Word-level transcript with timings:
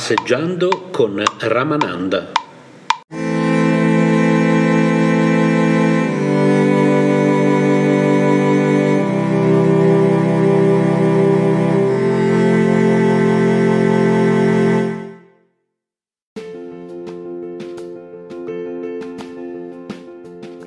Passeggiando 0.00 0.88
con 0.90 1.22
Ramananda. 1.40 2.32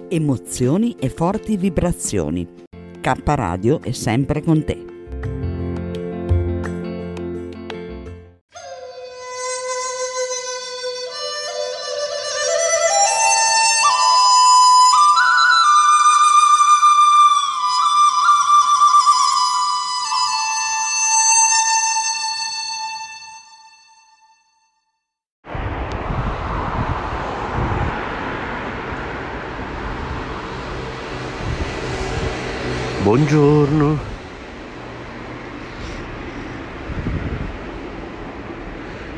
Emozioni 0.10 0.96
e 1.00 1.10
forti 1.10 1.58
vibrazioni. 1.58 2.48
K 3.02 3.14
Radio 3.26 3.82
è 3.82 3.92
sempre 3.94 4.44
con 4.44 4.64
te. 4.64 4.93
Buongiorno. 33.04 34.00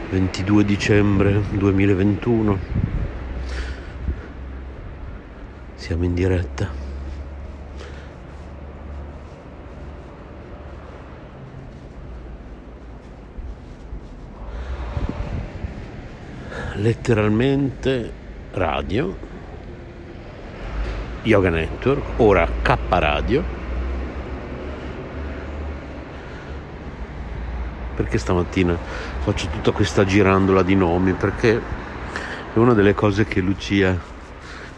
Ventidue 0.09 0.65
dicembre 0.65 1.39
2021. 1.51 2.57
Siamo 5.75 6.03
in 6.03 6.15
diretta. 6.15 6.67
Letteralmente 16.73 18.11
radio. 18.53 19.15
Yoga 21.21 21.49
Network, 21.51 22.19
ora 22.19 22.47
K 22.63 22.77
Radio. 22.89 23.64
Perché 27.95 28.17
stamattina 28.17 28.77
faccio 29.19 29.47
tutta 29.47 29.71
questa 29.71 30.03
girandola 30.03 30.63
di 30.63 30.75
nomi? 30.75 31.13
Perché 31.13 31.61
è 32.53 32.57
una 32.57 32.73
delle 32.73 32.93
cose 32.93 33.25
che 33.25 33.39
Lucia 33.39 33.97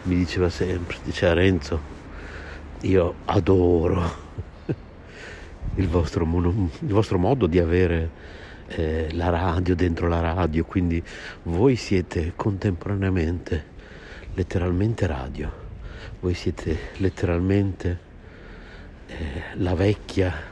mi 0.04 0.14
diceva 0.16 0.48
sempre, 0.48 0.96
diceva 1.02 1.32
Renzo, 1.32 1.80
io 2.82 3.14
adoro 3.24 4.26
il 5.74 5.88
vostro, 5.88 6.24
mono- 6.24 6.70
il 6.80 6.92
vostro 6.92 7.18
modo 7.18 7.46
di 7.46 7.58
avere 7.58 8.10
eh, 8.68 9.08
la 9.12 9.30
radio 9.30 9.74
dentro 9.74 10.08
la 10.08 10.20
radio, 10.20 10.64
quindi 10.64 11.02
voi 11.44 11.76
siete 11.76 12.32
contemporaneamente 12.36 13.76
letteralmente 14.34 15.06
radio, 15.06 15.50
voi 16.20 16.34
siete 16.34 16.90
letteralmente 16.98 17.98
eh, 19.06 19.42
la 19.54 19.74
vecchia 19.74 20.47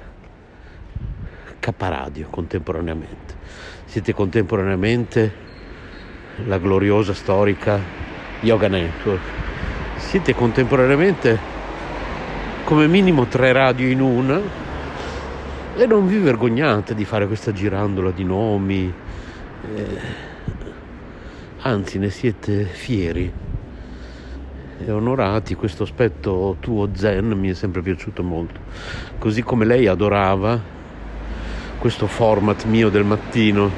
caparadio 1.66 2.28
contemporaneamente, 2.31 3.34
siete 3.87 4.15
contemporaneamente 4.15 5.44
la 6.47 6.59
gloriosa 6.59 7.12
storica 7.12 7.81
Yoga 8.38 8.69
Network, 8.69 9.21
siete 9.97 10.32
contemporaneamente 10.32 11.37
come 12.62 12.87
minimo 12.87 13.27
tre 13.27 13.50
radio 13.50 13.88
in 13.88 14.00
una. 14.00 14.41
E 15.75 15.87
non 15.87 16.06
vi 16.06 16.19
vergognate 16.19 16.94
di 16.94 17.04
fare 17.04 17.27
questa 17.27 17.53
girandola 17.53 18.12
di 18.12 18.22
nomi, 18.22 18.94
eh, 19.75 20.00
anzi 21.62 21.98
ne 21.98 22.10
siete 22.10 22.62
fieri 22.62 23.33
e 24.78 24.91
onorati, 24.93 25.56
questo 25.56 25.83
aspetto 25.83 26.59
tuo 26.60 26.91
zen 26.94 27.33
mi 27.33 27.50
è 27.50 27.54
sempre 27.54 27.83
piaciuto 27.83 28.22
molto, 28.22 28.60
così 29.19 29.43
come 29.43 29.65
lei 29.65 29.88
adorava 29.88 30.75
questo 31.86 32.09
format 32.09 32.65
mio 32.65 32.88
del 32.88 33.04
mattino 33.04 33.71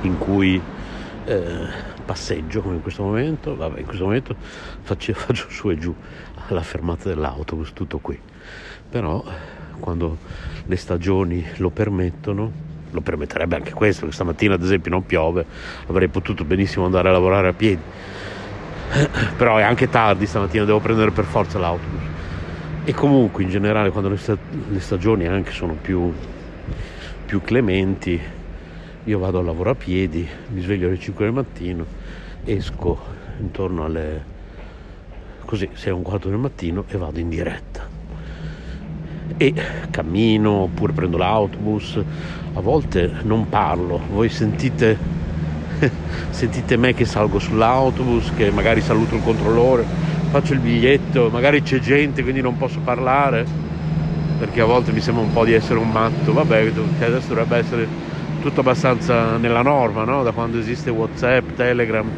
in 0.00 0.16
cui 0.16 0.58
eh, 1.26 1.66
passeggio 2.02 2.62
come 2.62 2.76
in 2.76 2.80
questo 2.80 3.02
momento, 3.02 3.54
vabbè 3.54 3.80
in 3.80 3.84
questo 3.84 4.04
momento 4.04 4.34
faccio, 4.80 5.12
faccio 5.12 5.50
su 5.50 5.68
e 5.68 5.76
giù 5.76 5.94
alla 6.48 6.62
fermata 6.62 7.10
dell'autobus, 7.10 7.74
tutto 7.74 7.98
qui, 7.98 8.18
però 8.88 9.22
quando 9.78 10.16
le 10.64 10.76
stagioni 10.76 11.44
lo 11.56 11.68
permettono, 11.68 12.50
lo 12.90 13.00
permetterebbe 13.02 13.56
anche 13.56 13.74
questo, 13.74 14.00
perché 14.00 14.14
stamattina 14.14 14.54
ad 14.54 14.62
esempio 14.62 14.90
non 14.90 15.04
piove, 15.04 15.44
avrei 15.88 16.08
potuto 16.08 16.44
benissimo 16.44 16.86
andare 16.86 17.10
a 17.10 17.12
lavorare 17.12 17.48
a 17.48 17.52
piedi, 17.52 17.82
però 19.36 19.58
è 19.58 19.62
anche 19.62 19.90
tardi 19.90 20.24
stamattina, 20.24 20.64
devo 20.64 20.80
prendere 20.80 21.10
per 21.10 21.24
forza 21.24 21.58
l'autobus. 21.58 22.12
E 22.86 22.94
comunque 22.94 23.42
in 23.42 23.50
generale 23.50 23.90
quando 23.90 24.08
le, 24.08 24.18
le 24.70 24.80
stagioni 24.80 25.26
anche 25.26 25.52
sono 25.52 25.74
più, 25.78 26.12
più 27.24 27.40
clementi, 27.40 28.20
io 29.04 29.18
vado 29.18 29.38
a 29.38 29.42
lavoro 29.42 29.70
a 29.70 29.74
piedi, 29.74 30.26
mi 30.48 30.60
sveglio 30.60 30.88
alle 30.88 30.98
5 30.98 31.24
del 31.24 31.34
mattino, 31.34 31.84
esco 32.44 32.98
intorno 33.40 33.84
alle 33.84 34.32
così, 35.44 35.68
6 35.72 35.88
e 35.88 35.94
un 35.94 36.02
quarto 36.02 36.28
del 36.28 36.38
mattino 36.38 36.84
e 36.88 36.96
vado 36.96 37.18
in 37.18 37.28
diretta. 37.28 37.86
E 39.36 39.54
cammino 39.90 40.50
oppure 40.50 40.92
prendo 40.92 41.16
l'autobus, 41.16 42.00
a 42.54 42.60
volte 42.60 43.10
non 43.22 43.48
parlo, 43.48 44.00
voi 44.10 44.28
sentite, 44.28 44.96
sentite 46.30 46.76
me 46.76 46.94
che 46.94 47.04
salgo 47.04 47.38
sull'autobus, 47.38 48.32
che 48.34 48.50
magari 48.50 48.80
saluto 48.80 49.16
il 49.16 49.22
controllore, 49.22 49.84
faccio 50.30 50.52
il 50.52 50.60
biglietto, 50.60 51.30
magari 51.30 51.62
c'è 51.62 51.78
gente 51.78 52.22
quindi 52.22 52.40
non 52.40 52.56
posso 52.56 52.80
parlare, 52.80 53.44
perché 54.38 54.60
a 54.60 54.64
volte 54.64 54.92
mi 54.92 55.00
sembra 55.00 55.22
un 55.22 55.32
po' 55.32 55.44
di 55.44 55.52
essere 55.52 55.78
un 55.78 55.90
matto, 55.90 56.32
vabbè, 56.32 56.72
che 56.98 57.04
adesso 57.04 57.28
dovrebbe 57.28 57.56
essere 57.56 57.86
tutto 58.40 58.60
abbastanza 58.60 59.36
nella 59.36 59.62
norma, 59.62 60.04
no? 60.04 60.22
da 60.22 60.32
quando 60.32 60.58
esiste 60.58 60.90
Whatsapp, 60.90 61.54
Telegram, 61.56 62.08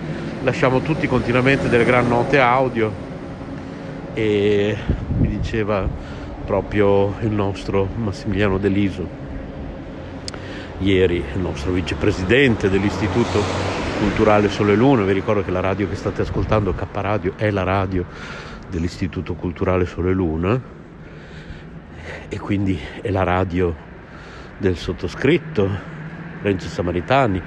lasciamo 0.42 0.80
tutti 0.80 1.06
continuamente 1.06 1.68
delle 1.68 1.84
gran 1.84 2.08
note 2.08 2.38
audio. 2.38 3.04
E 4.14 4.76
mi 5.18 5.28
diceva 5.28 5.86
proprio 6.44 7.14
il 7.20 7.30
nostro 7.30 7.86
Massimiliano 7.96 8.56
Deliso 8.56 9.24
ieri 10.78 11.22
il 11.34 11.40
nostro 11.40 11.72
vicepresidente 11.72 12.68
dell'Istituto 12.68 13.40
Culturale 13.98 14.48
Sole 14.50 14.74
Luna, 14.74 15.04
vi 15.04 15.12
ricordo 15.12 15.42
che 15.42 15.50
la 15.50 15.60
radio 15.60 15.88
che 15.88 15.94
state 15.94 16.20
ascoltando, 16.22 16.74
K 16.74 16.84
Radio, 16.92 17.32
è 17.36 17.50
la 17.50 17.62
radio 17.62 18.04
dell'Istituto 18.68 19.34
Culturale 19.34 19.86
Sole 19.86 20.12
Luna 20.12 20.60
e 22.28 22.38
quindi 22.38 22.78
è 23.00 23.10
la 23.10 23.22
radio 23.22 23.74
del 24.58 24.76
sottoscritto 24.76 25.94
Renzo 26.42 26.68
Samaritani, 26.68 27.42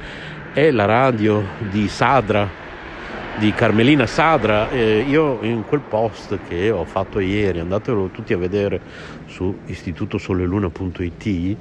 è 0.54 0.72
la 0.72 0.86
radio 0.86 1.44
di 1.70 1.88
Sadra, 1.88 2.50
di 3.38 3.52
Carmelina 3.54 4.06
Sadra. 4.06 4.70
Eh, 4.70 5.06
io 5.08 5.40
in 5.42 5.64
quel 5.66 5.82
post 5.82 6.40
che 6.48 6.70
ho 6.70 6.84
fatto 6.86 7.20
ieri, 7.20 7.60
andatelo 7.60 8.08
tutti 8.08 8.34
a 8.34 8.38
vedere 8.38 8.82
su 9.28 9.60
istitutosoleluna.it, 9.66 11.56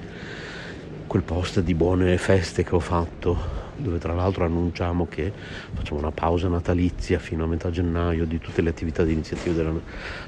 quel 1.07 1.23
post 1.23 1.61
di 1.61 1.75
buone 1.75 2.19
feste 2.19 2.65
che 2.65 2.75
ho 2.75 2.81
fatto, 2.81 3.67
dove 3.79 3.99
tra 3.99 4.13
l'altro 4.13 4.45
annunciamo 4.45 5.07
che 5.07 5.33
facciamo 5.73 6.01
una 6.01 6.11
pausa 6.11 6.49
natalizia 6.49 7.19
fino 7.19 7.45
a 7.45 7.47
metà 7.47 7.71
gennaio 7.71 8.25
di 8.27 8.39
tutte 8.39 8.61
le 8.61 8.71
attività 8.71 9.05
di 9.05 9.13
iniziativa 9.13 9.55
della, 9.55 9.73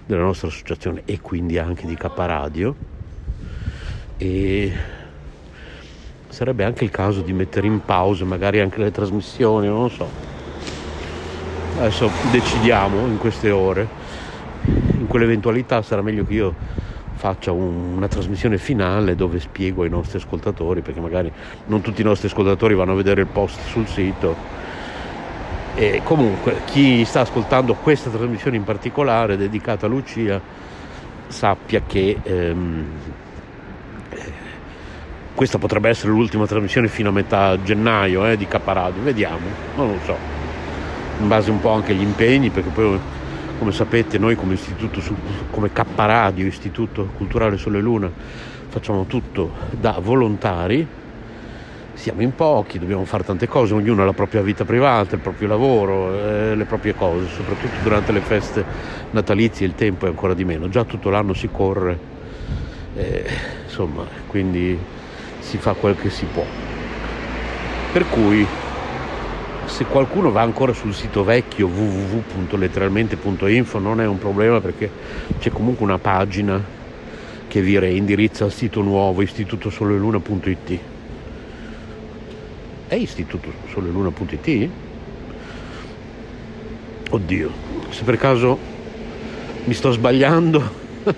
della 0.07 0.23
nostra 0.23 0.49
associazione 0.49 1.03
e 1.05 1.21
quindi 1.21 1.59
anche 1.59 1.87
di 1.87 1.97
K 1.97 2.09
Radio. 2.15 2.75
E 4.17 4.73
sarebbe 6.29 6.65
anche 6.65 6.85
il 6.85 6.91
caso 6.91 7.21
di 7.23 7.33
mettere 7.33 7.67
in 7.67 7.85
pausa 7.85 8.25
magari 8.25 8.61
anche 8.61 8.79
le 8.79 8.91
trasmissioni, 8.91 9.67
non 9.67 9.83
lo 9.83 9.89
so. 9.89 10.09
Adesso 11.77 12.11
decidiamo 12.31 13.07
in 13.07 13.19
queste 13.19 13.51
ore. 13.51 13.89
In 14.99 15.07
quell'eventualità 15.07 15.83
sarà 15.83 16.03
meglio 16.03 16.25
che 16.25 16.35
io 16.35 16.55
faccia 17.21 17.53
un, 17.53 17.97
una 17.97 18.09
trasmissione 18.09 18.57
finale 18.57 19.15
dove 19.15 19.41
spiego 19.41 19.83
ai 19.83 19.91
nostri 19.91 20.17
ascoltatori, 20.17 20.81
perché 20.81 21.01
magari 21.01 21.31
non 21.67 21.83
tutti 21.83 22.01
i 22.01 22.05
nostri 22.05 22.29
ascoltatori 22.29 22.75
vanno 22.75 22.93
a 22.93 22.95
vedere 22.95 23.21
il 23.21 23.27
post 23.27 23.61
sul 23.67 23.87
sito. 23.87 24.35
E 25.75 26.01
comunque 26.03 26.63
chi 26.65 27.05
sta 27.05 27.21
ascoltando 27.21 27.75
questa 27.75 28.09
trasmissione 28.09 28.57
in 28.57 28.65
particolare 28.65 29.37
dedicata 29.37 29.85
a 29.85 29.89
Lucia 29.91 30.41
sappia 31.29 31.83
che 31.87 32.17
ehm, 32.23 32.85
questa 35.35 35.59
potrebbe 35.59 35.91
essere 35.91 36.13
l'ultima 36.13 36.47
trasmissione 36.47 36.89
fino 36.89 37.11
a 37.11 37.13
metà 37.13 37.63
gennaio 37.63 38.27
eh, 38.27 38.39
di 38.39 38.47
K 38.47 38.59
Radio, 38.65 39.03
vediamo, 39.03 39.47
non 39.77 39.89
lo 39.89 39.99
so, 40.07 40.17
in 41.21 41.29
base 41.29 41.51
un 41.51 41.61
po' 41.61 41.71
anche 41.71 41.93
agli 41.93 42.01
impegni, 42.01 42.49
perché 42.49 42.71
poi 42.71 42.99
come 43.61 43.73
sapete 43.73 44.17
noi 44.17 44.37
come 44.37 44.55
istituto, 44.55 45.03
come 45.51 45.71
K 45.71 45.85
Radio, 45.95 46.47
Istituto 46.47 47.11
Culturale 47.15 47.59
Sole 47.59 47.79
Luna, 47.79 48.11
facciamo 48.69 49.05
tutto 49.05 49.53
da 49.79 49.99
volontari, 50.01 50.87
siamo 51.93 52.23
in 52.23 52.35
pochi, 52.35 52.79
dobbiamo 52.79 53.05
fare 53.05 53.23
tante 53.23 53.47
cose, 53.47 53.75
ognuno 53.75 54.01
ha 54.01 54.07
la 54.07 54.15
propria 54.15 54.41
vita 54.41 54.65
privata, 54.65 55.17
il 55.17 55.21
proprio 55.21 55.47
lavoro, 55.47 56.11
eh, 56.15 56.55
le 56.55 56.65
proprie 56.65 56.95
cose, 56.95 57.27
soprattutto 57.27 57.75
durante 57.83 58.13
le 58.13 58.21
feste 58.21 58.65
natalizie 59.11 59.67
il 59.67 59.75
tempo 59.75 60.07
è 60.07 60.09
ancora 60.09 60.33
di 60.33 60.47
meno, 60.47 60.71
già 60.71 60.85
tutto 60.85 61.11
l'anno 61.11 61.35
si 61.35 61.51
corre, 61.53 61.99
eh, 62.95 63.27
insomma, 63.65 64.07
quindi 64.27 64.79
si 65.41 65.59
fa 65.59 65.75
quel 65.75 65.97
che 65.97 66.09
si 66.09 66.25
può. 66.33 66.47
Per 67.93 68.09
cui 68.09 68.47
se 69.71 69.85
qualcuno 69.85 70.33
va 70.33 70.43
ancora 70.43 70.73
sul 70.73 70.93
sito 70.93 71.23
vecchio 71.23 71.69
www.letteralmente.info 71.69 73.79
non 73.79 74.01
è 74.01 74.07
un 74.07 74.19
problema 74.19 74.61
perché 74.61 74.91
c'è 75.39 75.51
comunque 75.51 75.85
una 75.85 75.99
pagina 75.99 76.61
che 77.47 77.63
vi 77.63 77.79
reindirizza 77.79 78.43
al 78.45 78.53
sito 78.53 78.83
nuovo 78.83 79.23
istitutosoleluna.it. 79.23 80.79
È 82.89 82.95
istitutosoleluna.it? 82.95 84.69
Oddio, 87.11 87.51
se 87.91 88.03
per 88.05 88.17
caso 88.17 88.59
mi 89.65 89.75
sto 89.75 89.93
sbagliando 89.93 90.79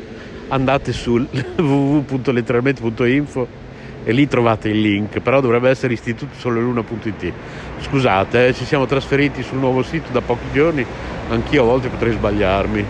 andate 0.49 0.93
sul 0.93 1.27
www.letteralmente.info 1.57 3.62
e 4.05 4.13
lì 4.13 4.27
trovate 4.27 4.69
il 4.69 4.81
link, 4.81 5.21
però 5.21 5.41
dovrebbe 5.41 5.71
essere 5.71 5.93
istitutosoleluna.it. 5.95 7.33
Scusate, 7.81 8.49
eh, 8.49 8.55
ci 8.55 8.65
siamo 8.65 8.87
trasferiti 8.87 9.43
sul 9.43 9.59
nuovo 9.59 9.83
sito 9.83 10.11
da 10.13 10.21
pochi 10.21 10.47
giorni, 10.53 10.85
anch'io 11.29 11.63
a 11.63 11.67
volte 11.67 11.89
potrei 11.89 12.13
sbagliarmi. 12.13 12.85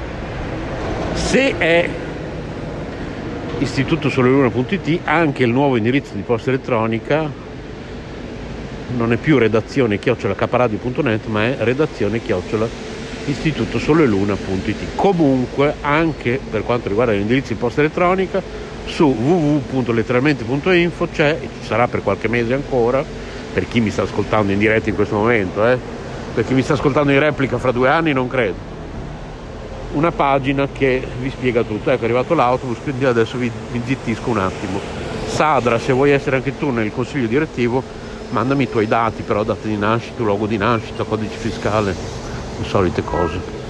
Se 1.15 1.59
è 1.59 1.89
istitutosoleluna.it, 3.59 5.01
anche 5.05 5.43
il 5.43 5.51
nuovo 5.51 5.77
indirizzo 5.77 6.15
di 6.15 6.23
posta 6.23 6.51
elettronica 6.51 7.51
non 8.97 9.13
è 9.13 9.17
più 9.17 9.39
redazione 9.39 9.99
chiocciolacaparadio.net, 9.99 11.27
ma 11.27 11.45
è 11.45 11.57
redazione 11.61 12.21
chiocciola 12.21 12.69
istitutosoleluna.it. 13.25 14.95
Comunque, 14.97 15.75
anche 15.81 16.41
per 16.51 16.63
quanto 16.63 16.89
riguarda 16.89 17.13
l'indirizzo 17.13 17.53
di 17.53 17.59
posta 17.59 17.81
elettronica, 17.81 18.43
su 18.85 19.05
www.letteralmente.info 19.05 21.09
c'è, 21.13 21.39
e 21.41 21.49
ci 21.61 21.67
sarà 21.67 21.89
per 21.89 22.03
qualche 22.03 22.29
mese 22.29 22.55
ancora, 22.55 23.05
per 23.53 23.69
chi 23.69 23.81
mi 23.81 23.91
sta 23.91 24.03
ascoltando 24.03 24.53
in 24.53 24.59
diretta 24.59 24.89
in 24.89 24.95
questo 24.95 25.17
momento, 25.17 25.67
eh? 25.67 25.79
per 26.35 26.47
chi 26.47 26.55
mi 26.55 26.63
sta 26.63 26.75
ascoltando 26.75 27.13
in 27.13 27.19
replica 27.19 27.59
fra 27.59 27.73
due 27.73 27.89
anni 27.89 28.13
non 28.13 28.29
credo, 28.29 28.71
una 29.93 30.11
pagina 30.11 30.69
che 30.73 31.07
vi 31.21 31.31
spiega 31.31 31.63
tutto. 31.63 31.91
Ecco, 31.91 32.03
è 32.03 32.05
arrivato 32.05 32.35
l'autobus, 32.35 32.79
quindi 32.83 33.05
adesso 33.05 33.37
vi, 33.37 33.51
vi 33.71 33.81
zittisco 33.85 34.31
un 34.31 34.39
attimo. 34.39 34.81
Sadra, 35.27 35.79
se 35.79 35.93
vuoi 35.93 36.11
essere 36.11 36.37
anche 36.37 36.57
tu 36.57 36.71
nel 36.71 36.93
consiglio 36.93 37.27
direttivo, 37.27 37.83
mandami 38.31 38.65
i 38.65 38.71
tuoi 38.71 38.87
dati, 38.87 39.23
però 39.23 39.45
data 39.45 39.67
di 39.67 39.77
nascita, 39.77 40.23
luogo 40.23 40.47
di 40.47 40.57
nascita, 40.57 41.05
codice 41.05 41.37
fiscale, 41.37 41.95
le 42.59 42.65
solite 42.65 43.03
cose. 43.03 43.62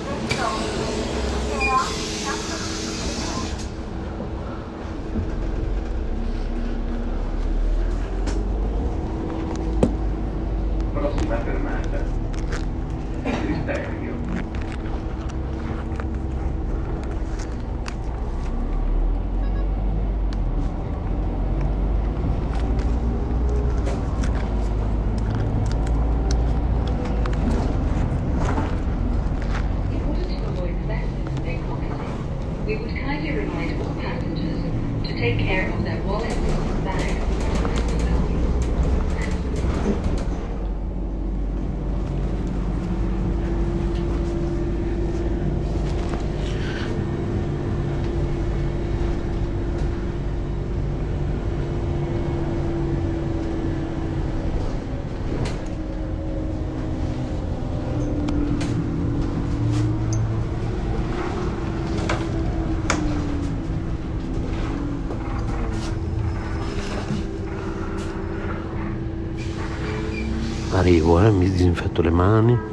Arrivo, 70.92 71.18
eh, 71.24 71.30
mi 71.30 71.50
disinfetto 71.50 72.02
le 72.02 72.10
mani. 72.10 72.70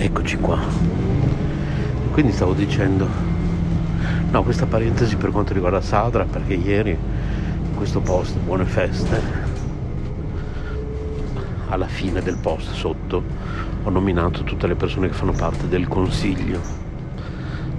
Eccoci 0.00 0.36
qua. 0.38 0.58
Quindi 2.12 2.27
stavo 2.38 2.52
dicendo, 2.52 3.04
no, 4.30 4.44
questa 4.44 4.66
parentesi 4.66 5.16
per 5.16 5.32
quanto 5.32 5.52
riguarda 5.52 5.80
Sadra, 5.80 6.24
perché 6.24 6.54
ieri 6.54 6.90
in 6.92 7.74
questo 7.74 7.98
post, 7.98 8.38
buone 8.38 8.64
feste, 8.64 9.20
alla 11.68 11.88
fine 11.88 12.22
del 12.22 12.36
post 12.36 12.70
sotto 12.74 13.24
ho 13.82 13.90
nominato 13.90 14.44
tutte 14.44 14.68
le 14.68 14.76
persone 14.76 15.08
che 15.08 15.14
fanno 15.14 15.32
parte 15.32 15.66
del 15.66 15.88
consiglio 15.88 16.60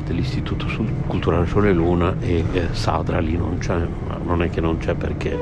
dell'Istituto 0.04 0.66
Culturale 1.08 1.48
Sole 1.48 1.70
e 1.70 1.74
Luna 1.74 2.16
e 2.20 2.44
eh, 2.52 2.68
Sadra 2.74 3.20
lì 3.20 3.38
non 3.38 3.60
c'è, 3.60 3.78
ma 3.78 4.20
non 4.22 4.44
è 4.44 4.50
che 4.50 4.60
non 4.60 4.78
c'è 4.78 4.94
perché 4.94 5.38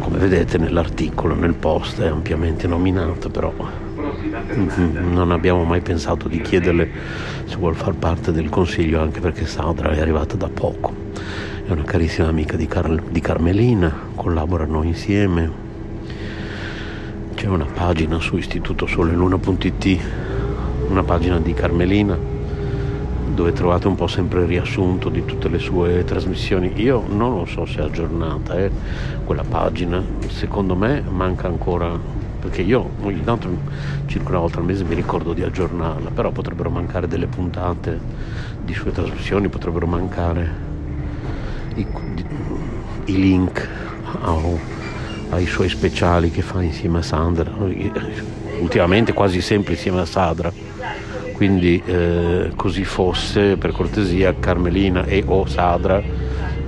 come 0.00 0.18
vedete 0.18 0.58
nell'articolo, 0.58 1.36
nel 1.36 1.54
post 1.54 2.00
è 2.00 2.08
ampiamente 2.08 2.66
nominato, 2.66 3.30
però 3.30 3.52
non 5.10 5.30
abbiamo 5.30 5.64
mai 5.64 5.80
pensato 5.80 6.28
di 6.28 6.40
chiederle 6.40 6.90
se 7.44 7.56
vuole 7.56 7.74
far 7.74 7.94
parte 7.94 8.32
del 8.32 8.48
consiglio, 8.48 9.00
anche 9.00 9.20
perché 9.20 9.46
Sadra 9.46 9.90
è 9.90 10.00
arrivata 10.00 10.36
da 10.36 10.48
poco. 10.48 10.94
È 11.66 11.70
una 11.70 11.84
carissima 11.84 12.28
amica 12.28 12.56
di, 12.56 12.66
Car- 12.66 13.02
di 13.10 13.20
Carmelina, 13.20 13.92
collaborano 14.14 14.82
insieme. 14.82 15.68
C'è 17.34 17.46
una 17.46 17.66
pagina 17.66 18.18
su 18.18 18.36
istitutosoleluna.it, 18.36 20.00
una 20.88 21.02
pagina 21.02 21.38
di 21.40 21.54
Carmelina 21.54 22.38
dove 23.40 23.52
trovate 23.52 23.86
un 23.86 23.94
po' 23.94 24.06
sempre 24.06 24.40
il 24.40 24.46
riassunto 24.46 25.08
di 25.08 25.24
tutte 25.24 25.48
le 25.48 25.58
sue 25.58 26.04
trasmissioni. 26.04 26.72
Io 26.76 27.02
non 27.08 27.36
lo 27.36 27.46
so 27.46 27.64
se 27.64 27.80
è 27.80 27.84
aggiornata, 27.84 28.58
eh, 28.58 28.70
quella 29.24 29.44
pagina, 29.48 30.02
secondo 30.28 30.76
me 30.76 31.02
manca 31.08 31.46
ancora, 31.46 31.98
perché 32.40 32.62
io 32.62 32.90
ogni 33.02 33.22
tanto 33.22 33.48
circa 34.06 34.30
una 34.30 34.38
volta 34.38 34.58
al 34.58 34.64
mese 34.64 34.82
mi 34.84 34.94
ricordo 34.94 35.32
di 35.32 35.42
aggiornarla, 35.42 36.10
però 36.10 36.30
potrebbero 36.30 36.70
mancare 36.70 37.06
delle 37.06 37.26
puntate 37.26 37.98
di 38.64 38.74
sue 38.74 38.90
trasmissioni, 38.90 39.48
potrebbero 39.48 39.86
mancare 39.86 40.50
i, 41.74 41.86
i 43.04 43.16
link 43.16 43.68
au, 44.22 44.58
ai 45.30 45.46
suoi 45.46 45.68
speciali 45.68 46.30
che 46.30 46.42
fa 46.42 46.62
insieme 46.62 46.98
a 46.98 47.02
Sandra, 47.02 47.52
ultimamente 48.60 49.12
quasi 49.12 49.40
sempre 49.40 49.74
insieme 49.74 50.00
a 50.00 50.06
Sadra. 50.06 50.52
Quindi 51.34 51.82
eh, 51.86 52.52
così 52.54 52.84
fosse 52.84 53.56
per 53.56 53.72
cortesia 53.72 54.34
Carmelina 54.38 55.04
e 55.04 55.22
o 55.26 55.46
Sadra 55.46 56.02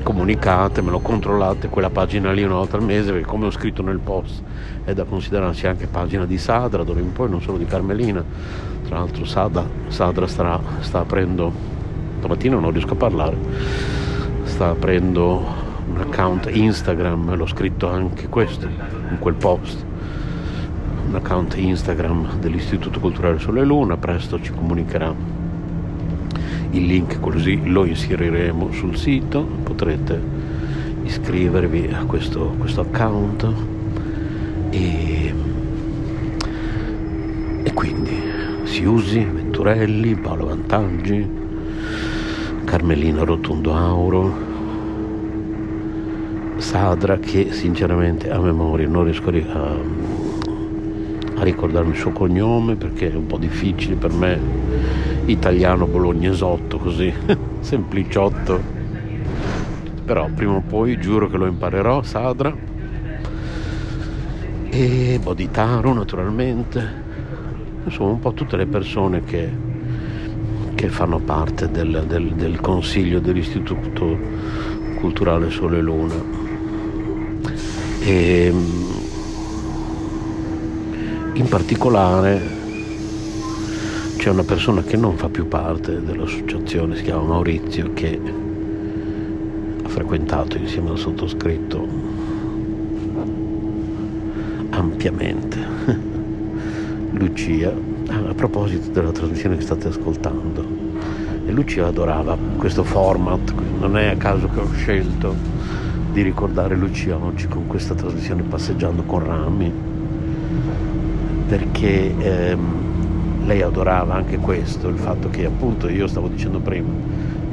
comunicatemelo, 0.03 1.01
controllate 1.01 1.69
quella 1.69 1.91
pagina 1.91 2.33
lì 2.33 2.43
una 2.43 2.55
volta 2.55 2.77
al 2.77 2.83
mese 2.83 3.13
perché 3.13 3.27
come 3.27 3.47
ho 3.47 3.51
scritto 3.51 3.83
nel 3.83 3.99
post 3.99 4.43
è 4.85 4.95
da 4.95 5.05
considerarsi 5.05 5.67
anche 5.67 5.87
pagina 5.87 6.27
di 6.27 6.39
Sadra 6.39 6.83
d'ora 6.83 7.01
in 7.01 7.13
poi 7.13 7.29
non 7.29 7.41
solo 7.41 7.59
di 7.59 7.67
Carmelina. 7.67 8.25
Tra 8.85 8.99
l'altro 8.99 9.25
Sadra, 9.25 9.67
Sadra 9.89 10.27
starà, 10.27 10.61
sta 10.81 11.01
aprendo 11.01 11.71
stamattina 12.19 12.57
non 12.57 12.71
riesco 12.71 12.93
a 12.93 12.97
parlare 12.97 13.37
sta 14.45 14.69
aprendo 14.69 15.45
un 15.89 15.97
account 15.99 16.49
Instagram 16.53 17.35
l'ho 17.35 17.47
scritto 17.47 17.89
anche 17.89 18.29
questo 18.29 18.67
in 18.67 19.19
quel 19.19 19.35
post. 19.35 19.85
Un 21.09 21.15
account 21.15 21.57
Instagram 21.57 22.39
dell'Istituto 22.39 23.01
Culturale 23.01 23.39
Sole 23.39 23.65
Luna, 23.65 23.97
presto 23.97 24.41
ci 24.41 24.53
comunicherà 24.53 25.15
il 26.71 26.87
link 26.87 27.21
così 27.21 27.69
lo 27.69 27.85
inseriremo 27.85 28.73
sul 28.73 28.97
sito, 28.97 29.43
potrete 29.43 30.21
iscrivervi 31.03 31.91
a 31.93 32.05
questo, 32.05 32.55
questo 32.59 32.83
account 32.83 33.72
e, 34.73 35.35
e 37.63 37.73
quindi 37.73 38.21
Siusi, 38.65 39.23
Venturelli, 39.23 40.17
Paolo 40.17 40.47
Vantaggi, 40.47 41.29
Carmelina 42.65 43.23
Rotondo 43.23 43.75
Auro, 43.75 44.51
Sadra 46.57 47.19
che 47.19 47.53
sinceramente 47.53 48.31
a 48.31 48.41
memoria 48.41 48.89
non 48.89 49.05
riesco 49.05 49.29
a 49.29 50.13
a 51.43 51.45
ricordarmi 51.45 51.91
il 51.91 51.97
suo 51.97 52.13
cognome 52.13 52.77
perché 52.77 53.11
è 53.11 53.17
un 53.17 53.27
po' 53.27 53.37
difficile 53.37 53.97
per 53.97 54.13
me, 54.13 54.39
italiano 55.25 55.87
bolognesotto 55.87 56.79
così, 56.79 57.13
sempliciotto. 57.59 58.61
Però 60.05 60.29
prima 60.33 60.55
o 60.55 60.63
poi 60.65 60.99
giuro 61.01 61.29
che 61.29 61.37
lo 61.37 61.47
imparerò, 61.47 62.03
Sadra. 62.03 62.72
E 64.75 65.21
Boditaro 65.23 65.93
naturalmente. 65.93 66.83
Insomma 67.85 68.13
un 68.13 68.21
po' 68.21 68.33
tutte 68.33 68.57
le 68.57 68.65
persone 68.65 69.23
che, 69.23 69.51
che 70.75 70.89
fanno 70.89 71.19
parte 71.19 71.71
del, 71.71 72.07
del, 72.09 72.33
del 72.33 72.59
consiglio 72.59 73.21
dell'Istituto 73.21 74.19
Culturale 74.99 75.51
Sole 75.51 75.77
e 75.77 75.81
Luna. 75.83 76.15
E, 78.01 78.55
in 81.35 81.49
particolare 81.51 82.41
c'è 84.17 84.31
una 84.31 84.45
persona 84.45 84.83
che 84.83 84.97
non 84.97 85.19
fa 85.19 85.29
più 85.29 85.49
parte 85.49 86.03
dell'associazione, 86.03 86.97
si 86.97 87.03
chiama 87.03 87.25
Maurizio, 87.25 87.93
che 87.93 88.19
ha 89.83 89.89
frequentato 89.91 90.57
insieme 90.57 90.89
al 90.89 90.99
sottoscritto 90.99 92.12
ampiamente. 94.83 95.59
Lucia 97.13 97.73
a 98.09 98.35
proposito 98.35 98.91
della 98.91 99.13
trasmissione 99.13 99.57
che 99.57 99.63
state 99.63 99.89
ascoltando 99.89 100.67
e 101.47 101.51
Lucia 101.53 101.87
adorava 101.87 102.37
questo 102.57 102.85
format 102.85 103.53
non 103.79 103.97
è 103.97 104.07
a 104.07 104.17
caso 104.17 104.49
che 104.49 104.61
ho 104.61 104.71
scelto 104.73 105.35
di 106.13 106.23
ricordare 106.23 106.75
Lucia 106.75 107.17
oggi 107.17 107.47
con 107.49 107.67
questa 107.67 107.95
trasmissione 107.95 108.43
passeggiando 108.43 109.03
con 109.03 109.25
Rami 109.25 109.73
perché 111.49 112.15
ehm, 112.19 112.83
lei 113.45 113.61
adorava 113.61 114.15
anche 114.15 114.39
questo, 114.39 114.89
il 114.89 114.97
fatto 114.97 115.29
che 115.29 115.45
appunto 115.45 115.89
io 115.89 116.07
stavo 116.07 116.29
dicendo 116.29 116.61
prima, 116.61 116.89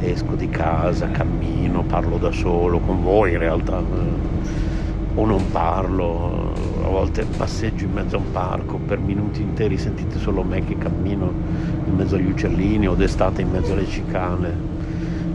esco 0.01 0.35
di 0.35 0.49
casa, 0.49 1.09
cammino, 1.09 1.83
parlo 1.83 2.17
da 2.17 2.31
solo 2.31 2.79
con 2.79 3.01
voi 3.01 3.33
in 3.33 3.39
realtà, 3.39 3.81
o 5.15 5.25
non 5.25 5.51
parlo, 5.51 6.38
a 6.89 6.91
volte 6.91 7.23
passeggio 7.23 7.85
in 7.85 7.91
mezzo 7.91 8.15
a 8.15 8.19
un 8.19 8.31
parco 8.31 8.77
per 8.77 8.97
minuti 8.97 9.41
interi, 9.41 9.77
sentite 9.77 10.17
solo 10.17 10.43
me 10.43 10.65
che 10.65 10.77
cammino 10.77 11.31
in 11.85 11.95
mezzo 11.95 12.15
agli 12.15 12.25
uccellini 12.25 12.87
o 12.87 12.95
d'estate 12.95 13.41
in 13.41 13.51
mezzo 13.51 13.73
alle 13.73 13.87
cicale 13.87 14.77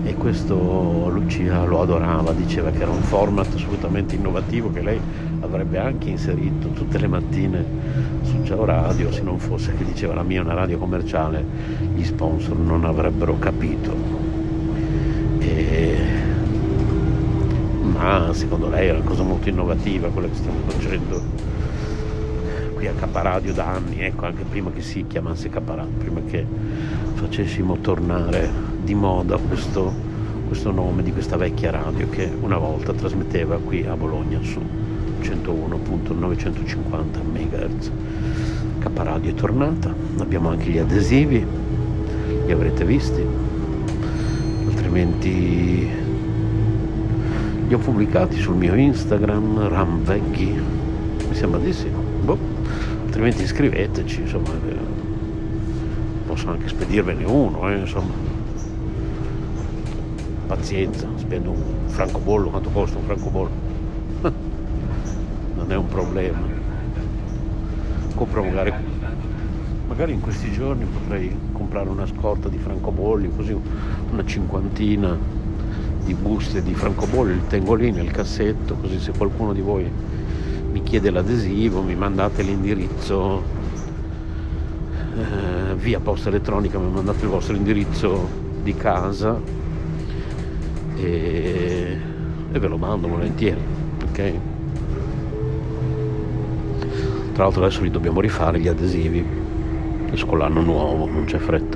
e 0.04 0.14
questo 0.16 1.08
Lucia 1.08 1.64
lo 1.64 1.80
adorava, 1.80 2.32
diceva 2.32 2.70
che 2.70 2.82
era 2.82 2.90
un 2.90 3.02
format 3.02 3.54
assolutamente 3.54 4.16
innovativo 4.16 4.70
che 4.70 4.82
lei 4.82 5.00
avrebbe 5.40 5.78
anche 5.78 6.10
inserito 6.10 6.68
tutte 6.70 6.98
le 6.98 7.06
mattine 7.06 7.64
su 8.22 8.42
Ciao 8.42 8.64
Radio, 8.64 9.12
se 9.12 9.22
non 9.22 9.38
fosse 9.38 9.74
che 9.74 9.84
diceva 9.84 10.14
la 10.14 10.22
mia 10.22 10.40
è 10.40 10.44
una 10.44 10.54
radio 10.54 10.76
commerciale, 10.76 11.42
gli 11.94 12.04
sponsor 12.04 12.58
non 12.58 12.84
avrebbero 12.84 13.38
capito. 13.38 13.94
E... 15.38 16.14
Ma 18.04 18.34
secondo 18.34 18.68
lei 18.68 18.88
era 18.88 18.98
una 18.98 19.06
cosa 19.06 19.22
molto 19.22 19.48
innovativa 19.48 20.08
quella 20.08 20.28
che 20.28 20.34
stiamo 20.34 20.58
facendo 20.66 21.22
qui 22.74 22.86
a 22.86 22.92
Caparadio 22.92 23.54
da 23.54 23.64
anni, 23.64 24.00
ecco 24.00 24.26
anche 24.26 24.42
prima 24.42 24.70
che 24.70 24.82
si 24.82 25.06
chiamasse 25.06 25.48
Caparadio, 25.48 25.96
prima 25.96 26.20
che 26.20 26.44
facessimo 27.14 27.78
tornare 27.78 28.50
di 28.82 28.94
moda 28.94 29.38
questo, 29.38 29.90
questo 30.46 30.70
nome 30.70 31.02
di 31.02 31.12
questa 31.12 31.38
vecchia 31.38 31.70
radio 31.70 32.06
che 32.10 32.30
una 32.42 32.58
volta 32.58 32.92
trasmetteva 32.92 33.56
qui 33.56 33.86
a 33.86 33.96
Bologna 33.96 34.38
su 34.42 34.60
101.950 35.22 37.22
MHz. 37.32 37.90
Caparadio 38.80 39.30
è 39.30 39.34
tornata, 39.34 39.94
abbiamo 40.18 40.50
anche 40.50 40.68
gli 40.68 40.76
adesivi, 40.76 41.42
li 42.44 42.52
avrete 42.52 42.84
visti, 42.84 43.24
altrimenti 44.66 46.03
ho 47.74 47.78
pubblicati 47.78 48.38
sul 48.38 48.54
mio 48.54 48.74
Instagram, 48.74 49.68
Ramveghi, 49.68 50.62
mi 51.28 51.34
sembra 51.34 51.58
di 51.58 51.72
sì, 51.72 51.88
boh. 51.88 52.38
altrimenti 53.04 53.42
iscriveteci, 53.42 54.20
insomma, 54.20 54.50
eh, 54.68 54.76
posso 56.26 56.50
anche 56.50 56.68
spedirvene 56.68 57.24
uno, 57.24 57.68
eh, 57.70 57.78
insomma 57.78 58.12
pazienza, 60.46 61.08
spendo 61.16 61.50
un 61.50 61.62
francobollo, 61.86 62.50
quanto 62.50 62.70
costa 62.70 62.98
un 62.98 63.04
francobollo? 63.04 63.50
non 65.54 65.72
è 65.72 65.74
un 65.74 65.88
problema. 65.88 66.38
Compro 68.14 68.44
magari, 68.44 68.72
magari 69.88 70.12
in 70.12 70.20
questi 70.20 70.52
giorni 70.52 70.84
potrei 70.84 71.36
comprare 71.52 71.88
una 71.88 72.06
scorta 72.06 72.48
di 72.48 72.58
francobolli, 72.58 73.30
così 73.34 73.56
una 74.10 74.24
cinquantina 74.24 75.33
di 76.04 76.14
buste 76.14 76.62
di 76.62 76.74
francobolli, 76.74 77.34
li 77.34 77.46
tengo 77.48 77.74
lì 77.74 77.90
nel 77.90 78.10
cassetto, 78.10 78.76
così 78.76 78.98
se 79.00 79.12
qualcuno 79.16 79.52
di 79.52 79.60
voi 79.60 79.90
mi 80.70 80.82
chiede 80.82 81.10
l'adesivo, 81.10 81.82
mi 81.82 81.94
mandate 81.94 82.42
l'indirizzo 82.42 83.42
eh, 85.16 85.74
via 85.76 86.00
posta 86.00 86.28
elettronica 86.28 86.78
mi 86.78 86.90
mandate 86.90 87.24
il 87.24 87.30
vostro 87.30 87.54
indirizzo 87.54 88.28
di 88.62 88.74
casa 88.74 89.40
e, 90.96 91.98
e 92.50 92.58
ve 92.58 92.66
lo 92.66 92.76
mando 92.76 93.08
volentieri 93.08 93.60
ok? 94.08 94.32
Tra 97.32 97.44
l'altro 97.44 97.64
adesso 97.64 97.82
li 97.82 97.90
dobbiamo 97.90 98.20
rifare 98.20 98.58
gli 98.60 98.68
adesivi 98.68 99.24
adesso 100.06 100.34
l'anno 100.34 100.62
nuovo 100.62 101.06
non 101.06 101.24
c'è 101.24 101.38
fretta 101.38 101.73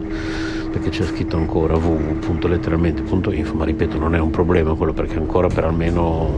perché 0.69 0.91
c'è 0.91 1.05
scritto 1.05 1.37
ancora 1.37 1.77
www.letteralmente.info 1.77 3.55
ma 3.55 3.65
ripeto 3.65 3.99
non 3.99 4.15
è 4.15 4.19
un 4.19 4.31
problema 4.31 4.75
quello 4.75 4.93
perché 4.93 5.17
ancora 5.17 5.49
per 5.49 5.65
almeno 5.65 6.31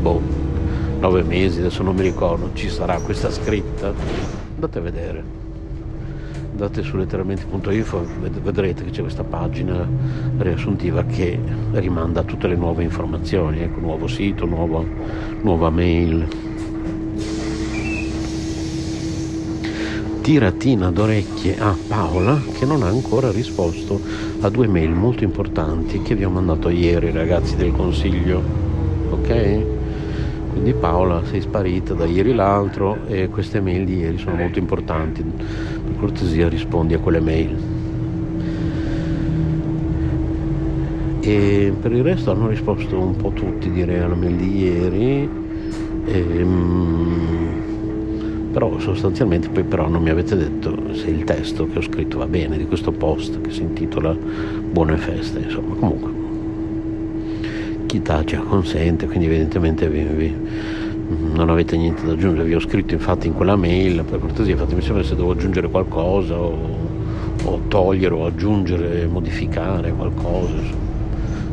boh, 0.00 0.20
nove 1.00 1.22
mesi 1.22 1.60
adesso 1.60 1.82
non 1.82 1.94
mi 1.94 2.02
ricordo 2.02 2.50
ci 2.54 2.68
sarà 2.68 2.98
questa 3.00 3.30
scritta. 3.30 3.92
Andate 4.54 4.78
a 4.78 4.80
vedere. 4.80 5.44
Andate 6.52 6.82
su 6.82 6.96
letteralmente.info 6.96 8.06
vedrete 8.42 8.84
che 8.84 8.90
c'è 8.90 9.02
questa 9.02 9.24
pagina 9.24 9.86
riassuntiva 10.38 11.04
che 11.04 11.38
rimanda 11.72 12.20
a 12.20 12.22
tutte 12.22 12.48
le 12.48 12.56
nuove 12.56 12.82
informazioni 12.82 13.60
ecco 13.60 13.80
nuovo 13.80 14.06
sito 14.06 14.46
nuova, 14.46 14.82
nuova 15.42 15.68
mail 15.68 16.26
tiratina 20.26 20.90
d'orecchie 20.90 21.56
a 21.56 21.72
Paola 21.86 22.42
che 22.58 22.64
non 22.64 22.82
ha 22.82 22.88
ancora 22.88 23.30
risposto 23.30 24.00
a 24.40 24.48
due 24.48 24.66
mail 24.66 24.90
molto 24.90 25.22
importanti 25.22 26.02
che 26.02 26.16
vi 26.16 26.24
ho 26.24 26.30
mandato 26.30 26.68
ieri 26.68 27.12
ragazzi 27.12 27.54
del 27.54 27.70
consiglio. 27.70 28.42
Ok? 29.10 29.64
Quindi 30.50 30.74
Paola 30.74 31.22
sei 31.26 31.42
sparita 31.42 31.94
da 31.94 32.06
ieri 32.06 32.34
l'altro 32.34 33.06
e 33.06 33.28
queste 33.28 33.60
mail 33.60 33.84
di 33.84 33.98
ieri 33.98 34.18
sono 34.18 34.34
molto 34.34 34.58
importanti. 34.58 35.22
Per 35.22 35.96
cortesia 35.96 36.48
rispondi 36.48 36.94
a 36.94 36.98
quelle 36.98 37.20
mail. 37.20 37.56
E 41.20 41.72
per 41.80 41.92
il 41.92 42.02
resto 42.02 42.32
hanno 42.32 42.48
risposto 42.48 42.98
un 42.98 43.14
po' 43.14 43.30
tutti 43.30 43.70
direi 43.70 44.00
alla 44.00 44.16
mail 44.16 44.34
di 44.34 44.58
ieri. 44.58 45.30
E, 46.04 46.42
um, 46.42 47.65
però 48.56 48.78
sostanzialmente 48.78 49.50
poi 49.50 49.64
però 49.64 49.86
non 49.86 50.02
mi 50.02 50.08
avete 50.08 50.34
detto 50.34 50.94
se 50.94 51.10
il 51.10 51.24
testo 51.24 51.68
che 51.68 51.76
ho 51.76 51.82
scritto 51.82 52.16
va 52.16 52.26
bene 52.26 52.56
di 52.56 52.64
questo 52.64 52.90
post 52.90 53.38
che 53.42 53.50
si 53.50 53.60
intitola 53.60 54.16
Buone 54.16 54.96
feste, 54.96 55.40
insomma 55.40 55.74
comunque 55.74 56.10
chi 57.84 58.00
tace 58.00 58.38
consente, 58.38 59.04
quindi 59.04 59.26
evidentemente 59.26 59.90
vi, 59.90 60.02
vi, 60.04 60.34
non 61.34 61.50
avete 61.50 61.76
niente 61.76 62.06
da 62.06 62.12
aggiungere, 62.12 62.48
vi 62.48 62.54
ho 62.54 62.60
scritto 62.60 62.94
infatti 62.94 63.26
in 63.26 63.34
quella 63.34 63.56
mail, 63.56 64.02
per 64.04 64.20
cortesia 64.20 64.56
fatemi 64.56 64.80
sapere 64.80 65.04
se 65.04 65.16
devo 65.16 65.32
aggiungere 65.32 65.68
qualcosa 65.68 66.40
o, 66.40 66.56
o 67.44 67.60
togliere 67.68 68.14
o 68.14 68.24
aggiungere, 68.24 69.06
modificare 69.06 69.92
qualcosa, 69.92 70.54
insomma. 70.54 70.80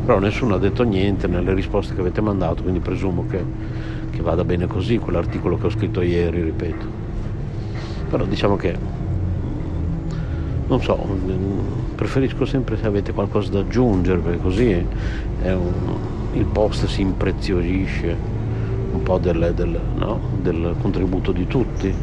però 0.06 0.18
nessuno 0.20 0.54
ha 0.54 0.58
detto 0.58 0.82
niente 0.84 1.26
nelle 1.26 1.52
risposte 1.52 1.94
che 1.94 2.00
avete 2.00 2.22
mandato, 2.22 2.62
quindi 2.62 2.80
presumo 2.80 3.26
che 3.28 3.42
che 4.14 4.22
vada 4.22 4.44
bene 4.44 4.66
così 4.66 4.98
quell'articolo 4.98 5.58
che 5.58 5.66
ho 5.66 5.70
scritto 5.70 6.00
ieri, 6.00 6.42
ripeto. 6.42 7.02
Però 8.08 8.24
diciamo 8.24 8.56
che 8.56 8.76
non 10.66 10.80
so, 10.80 10.98
preferisco 11.94 12.44
sempre 12.46 12.76
se 12.78 12.86
avete 12.86 13.12
qualcosa 13.12 13.50
da 13.50 13.58
aggiungere, 13.60 14.18
perché 14.18 14.40
così 14.40 14.86
un, 15.42 15.96
il 16.32 16.44
post 16.46 16.86
si 16.86 17.02
impreziosisce 17.02 18.16
un 18.92 19.02
po' 19.02 19.18
del, 19.18 19.52
del, 19.54 19.78
no? 19.96 20.20
del 20.40 20.74
contributo 20.80 21.32
di 21.32 21.46
tutti. 21.46 21.94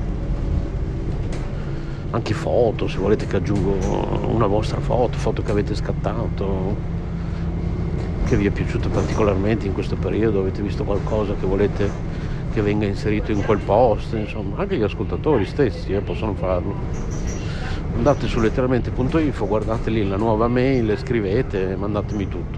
Anche 2.11 2.33
foto, 2.33 2.87
se 2.87 2.97
volete 2.97 3.25
che 3.25 3.37
aggiungo 3.37 3.77
una 4.27 4.47
vostra 4.47 4.79
foto, 4.79 5.17
foto 5.17 5.41
che 5.41 5.51
avete 5.51 5.73
scattato, 5.73 6.99
che 8.31 8.37
vi 8.37 8.45
è 8.45 8.49
piaciuto 8.49 8.87
particolarmente 8.87 9.67
in 9.67 9.73
questo 9.73 9.97
periodo, 9.97 10.39
avete 10.39 10.61
visto 10.61 10.85
qualcosa 10.85 11.33
che 11.37 11.45
volete 11.45 11.89
che 12.53 12.61
venga 12.61 12.85
inserito 12.85 13.33
in 13.33 13.43
quel 13.43 13.57
post, 13.57 14.13
insomma, 14.13 14.55
anche 14.55 14.77
gli 14.77 14.83
ascoltatori 14.83 15.43
stessi 15.45 15.91
eh, 15.91 15.99
possono 15.99 16.33
farlo. 16.33 16.73
Andate 17.93 18.27
su 18.27 18.39
letteralmente.info, 18.39 19.45
guardate 19.45 19.89
lì 19.89 20.07
la 20.07 20.15
nuova 20.15 20.47
mail, 20.47 20.97
scrivete, 20.97 21.75
mandatemi 21.75 22.29
tutto. 22.29 22.57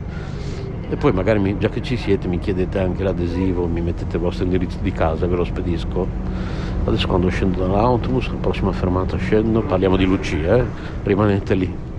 E 0.91 0.95
poi 0.95 1.12
magari 1.12 1.39
mi, 1.39 1.57
già 1.57 1.69
che 1.69 1.81
ci 1.81 1.97
siete 1.97 2.27
mi 2.27 2.38
chiedete 2.38 2.77
anche 2.77 3.01
l'adesivo, 3.01 3.65
mi 3.65 3.81
mettete 3.81 4.17
il 4.17 4.21
vostro 4.21 4.43
indirizzo 4.43 4.77
di 4.79 4.91
casa, 4.91 5.25
ve 5.25 5.36
lo 5.36 5.43
spedisco. 5.43 6.07
Adesso 6.83 7.07
quando 7.07 7.29
scendo 7.29 7.57
dall'autobus, 7.57 8.27
la 8.27 8.38
prossima 8.39 8.71
fermata 8.73 9.17
scendo, 9.17 9.63
parliamo 9.63 9.97
di 9.97 10.05
Lucia, 10.05 10.55
eh? 10.55 10.65
rimanete 11.01 11.55
lì. 11.55 11.92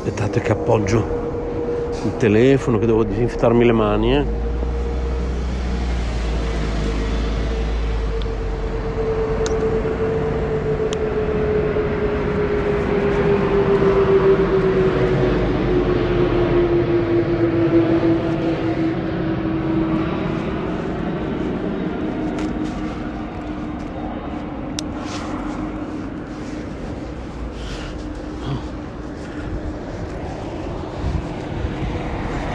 Aspettate 0.00 0.40
che 0.40 0.52
appoggio 0.52 1.18
il 2.04 2.16
telefono 2.16 2.78
che 2.78 2.86
devo 2.86 3.04
disinfettarmi 3.04 3.66
le 3.66 3.72
mani 3.72 4.16
eh. 4.16 4.40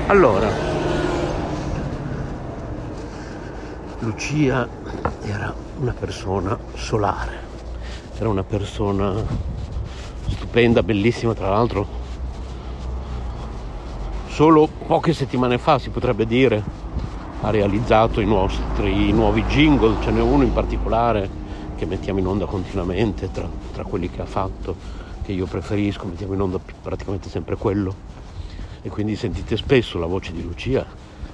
Allora, 0.08 0.49
Lucia 3.99 4.65
era 5.23 5.53
una 5.79 5.93
persona 6.25 6.57
solare, 6.73 7.38
era 8.17 8.29
una 8.29 8.43
persona 8.43 9.13
stupenda, 10.27 10.81
bellissima, 10.81 11.35
tra 11.35 11.49
l'altro. 11.49 12.03
Solo 14.29 14.67
poche 14.88 15.13
settimane 15.13 15.59
fa 15.59 15.77
si 15.77 15.91
potrebbe 15.91 16.25
dire 16.25 16.63
ha 17.41 17.51
realizzato 17.51 18.21
i 18.21 18.25
nostri 18.25 19.11
nuovi 19.11 19.43
jingle, 19.43 20.01
ce 20.01 20.09
n'è 20.09 20.19
uno 20.19 20.43
in 20.43 20.51
particolare 20.51 21.29
che 21.75 21.85
mettiamo 21.85 22.17
in 22.17 22.25
onda 22.25 22.45
continuamente 22.45 23.29
tra, 23.31 23.47
tra 23.71 23.83
quelli 23.83 24.09
che 24.09 24.21
ha 24.21 24.25
fatto, 24.25 24.75
che 25.21 25.31
io 25.31 25.45
preferisco, 25.45 26.07
mettiamo 26.07 26.33
in 26.33 26.41
onda 26.41 26.59
praticamente 26.81 27.29
sempre 27.29 27.55
quello. 27.55 27.93
E 28.81 28.89
quindi 28.89 29.15
sentite 29.15 29.55
spesso 29.57 29.99
la 29.99 30.07
voce 30.07 30.31
di 30.31 30.41
Lucia 30.41 30.83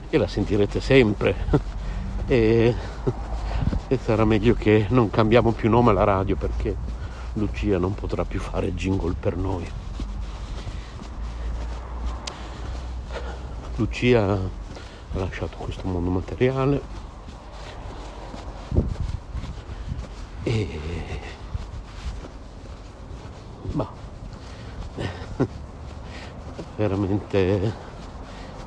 e 0.10 0.18
la 0.18 0.28
sentirete 0.28 0.82
sempre. 0.82 1.80
E, 2.28 2.74
e 3.92 3.98
sarà 3.98 4.24
meglio 4.24 4.54
che 4.54 4.86
non 4.92 5.10
cambiamo 5.10 5.52
più 5.52 5.70
nome 5.70 5.90
alla 5.90 6.06
radio 6.06 6.38
perché 6.38 6.74
Lucia 7.34 7.78
non 7.78 7.94
potrà 7.94 8.24
più 8.24 8.40
fare 8.40 8.74
jingle 8.74 9.16
per 9.20 9.36
noi. 9.36 9.70
Lucia 13.76 14.32
ha 14.32 14.40
lasciato 15.12 15.58
questo 15.58 15.86
mondo 15.90 16.10
materiale 16.10 16.82
e 20.44 20.80
bah, 23.74 23.92
veramente 26.78 27.74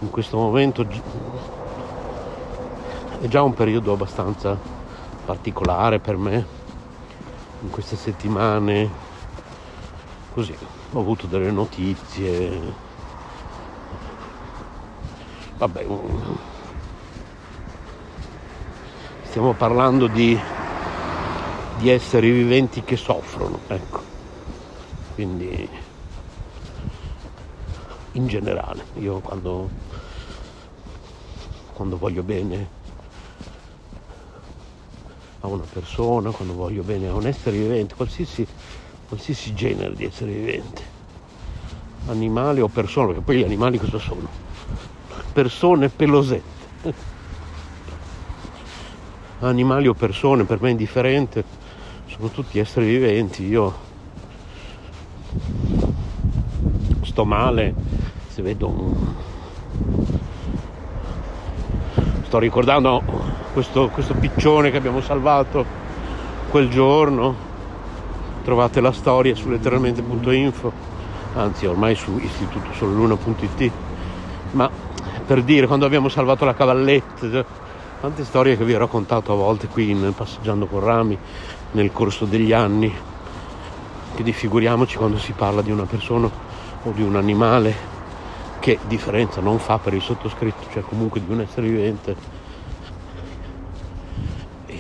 in 0.00 0.10
questo 0.10 0.37
momento 0.37 0.87
è 3.22 3.26
già 3.26 3.40
un 3.40 3.54
periodo 3.54 3.94
abbastanza 3.94 4.84
particolare 5.24 5.98
per 5.98 6.16
me 6.16 6.46
in 7.60 7.70
queste 7.70 7.96
settimane. 7.96 8.90
Così 10.32 10.56
ho 10.92 11.00
avuto 11.00 11.26
delle 11.26 11.50
notizie. 11.50 12.92
Vabbè 15.56 15.87
stiamo 19.22 19.52
parlando 19.52 20.06
di, 20.06 20.38
di 21.78 21.90
esseri 21.90 22.30
viventi 22.30 22.84
che 22.84 22.96
soffrono 22.96 23.58
ecco. 23.66 24.00
Quindi 25.14 25.68
in 28.12 28.26
generale 28.28 28.84
io 28.98 29.18
quando 29.18 29.68
quando 31.72 31.98
voglio 31.98 32.22
bene 32.22 32.84
a 35.44 35.46
una 35.46 35.64
persona, 35.70 36.30
quando 36.30 36.54
voglio 36.54 36.83
bene 36.83 37.09
a 37.09 37.14
un 37.14 37.26
essere 37.26 37.59
vivente, 37.59 37.94
qualsiasi, 37.94 38.46
qualsiasi 39.07 39.52
genere 39.52 39.94
di 39.94 40.07
essere 40.07 40.33
vivente, 40.33 40.83
animale 42.07 42.62
o 42.62 42.68
persona, 42.68 43.09
perché 43.09 43.20
poi 43.20 43.37
gli 43.38 43.44
animali 43.44 43.78
cosa 43.78 43.98
sono? 43.98 44.26
Persone 45.35 45.90
pelosette. 45.90 47.12
Animali 49.40 49.87
o 49.87 49.92
persone, 49.92 50.44
per 50.44 50.62
me 50.62 50.68
è 50.68 50.70
indifferente, 50.70 51.44
sono 52.07 52.28
tutti 52.28 52.59
esseri 52.59 52.87
viventi, 52.87 53.44
io 53.44 53.92
sto 57.02 57.26
male 57.26 57.74
se 58.28 58.40
vedo 58.40 58.68
un... 58.68 59.14
sto 62.22 62.38
ricordando 62.38 63.23
questo, 63.54 63.88
questo 63.88 64.12
piccione 64.14 64.70
che 64.70 64.76
abbiamo 64.76 65.00
salvato 65.00 65.64
quel 66.50 66.68
giorno. 66.68 67.52
Trovate 68.44 68.82
la 68.82 68.92
storia 68.92 69.34
su 69.34 69.48
letteralmente.info 69.48 70.92
anzi 71.36 71.66
ormai 71.66 71.94
su 71.94 72.16
istitutosololuna.it 72.18 73.70
ma 74.52 74.70
per 75.26 75.42
dire 75.42 75.66
quando 75.66 75.84
abbiamo 75.86 76.08
salvato 76.08 76.44
la 76.44 76.54
cavalletta 76.54 77.44
tante 78.00 78.24
storie 78.24 78.56
che 78.56 78.64
vi 78.64 78.74
ho 78.74 78.78
raccontato 78.78 79.32
a 79.32 79.34
volte 79.34 79.66
qui 79.66 79.90
in 79.90 80.12
passeggiando 80.14 80.66
con 80.66 80.80
rami 80.80 81.18
nel 81.72 81.90
corso 81.90 82.24
degli 82.24 82.52
anni 82.52 82.92
quindi 84.12 84.32
figuriamoci 84.32 84.96
quando 84.96 85.18
si 85.18 85.32
parla 85.32 85.60
di 85.60 85.72
una 85.72 85.86
persona 85.86 86.30
o 86.84 86.90
di 86.92 87.02
un 87.02 87.16
animale 87.16 87.92
che 88.60 88.78
differenza 88.86 89.40
non 89.40 89.58
fa 89.58 89.78
per 89.78 89.92
il 89.92 90.00
sottoscritto, 90.00 90.68
cioè 90.72 90.82
comunque 90.82 91.22
di 91.22 91.30
un 91.30 91.40
essere 91.40 91.66
vivente 91.66 92.16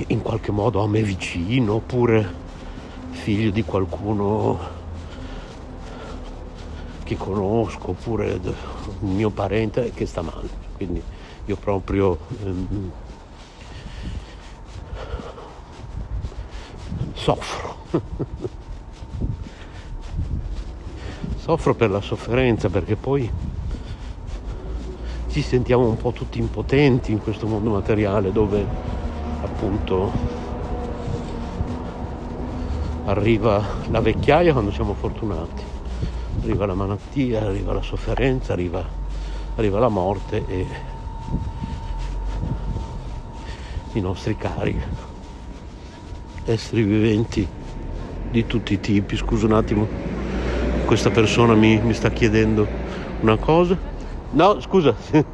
in 0.08 0.22
qualche 0.22 0.50
modo 0.50 0.82
a 0.82 0.88
me 0.88 1.02
vicino, 1.02 1.74
oppure 1.74 2.42
figlio 3.10 3.50
di 3.50 3.62
qualcuno 3.62 4.58
che 7.04 7.16
conosco, 7.16 7.90
oppure 7.90 8.40
un 9.00 9.14
mio 9.14 9.30
parente 9.30 9.92
che 9.92 10.06
sta 10.06 10.22
male. 10.22 10.48
Quindi 10.76 11.02
io 11.46 11.56
proprio 11.56 12.18
ehm, 12.42 12.90
soffro. 17.14 17.76
soffro 21.36 21.74
per 21.74 21.90
la 21.90 22.00
sofferenza 22.00 22.70
perché 22.70 22.96
poi 22.96 23.30
ci 25.28 25.42
sentiamo 25.42 25.86
un 25.86 25.96
po' 25.96 26.12
tutti 26.12 26.38
impotenti 26.38 27.12
in 27.12 27.18
questo 27.18 27.46
mondo 27.46 27.70
materiale 27.70 28.32
dove 28.32 28.66
appunto 29.42 30.12
arriva 33.06 33.62
la 33.90 34.00
vecchiaia 34.00 34.52
quando 34.52 34.70
siamo 34.70 34.94
fortunati, 34.94 35.62
arriva 36.42 36.66
la 36.66 36.74
malattia, 36.74 37.42
arriva 37.42 37.72
la 37.72 37.82
sofferenza, 37.82 38.52
arriva, 38.52 38.84
arriva 39.56 39.78
la 39.78 39.88
morte 39.88 40.44
e 40.46 40.66
i 43.92 44.00
nostri 44.00 44.36
cari 44.36 44.80
esseri 46.44 46.82
viventi 46.82 47.46
di 48.30 48.46
tutti 48.46 48.74
i 48.74 48.80
tipi. 48.80 49.16
Scusa 49.16 49.46
un 49.46 49.52
attimo, 49.52 49.88
questa 50.86 51.10
persona 51.10 51.54
mi, 51.54 51.78
mi 51.78 51.94
sta 51.94 52.10
chiedendo 52.10 52.66
una 53.20 53.36
cosa. 53.36 53.78
No, 54.30 54.60
scusa. 54.60 54.94
Eh. 55.12 55.24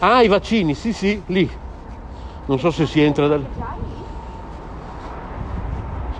Ah, 0.00 0.22
i 0.22 0.28
vaccini, 0.28 0.74
sì, 0.74 0.92
sì, 0.92 1.22
lì. 1.26 1.50
Non 2.46 2.58
so 2.58 2.70
se 2.70 2.86
si 2.86 3.00
entra 3.00 3.26
dal... 3.26 3.44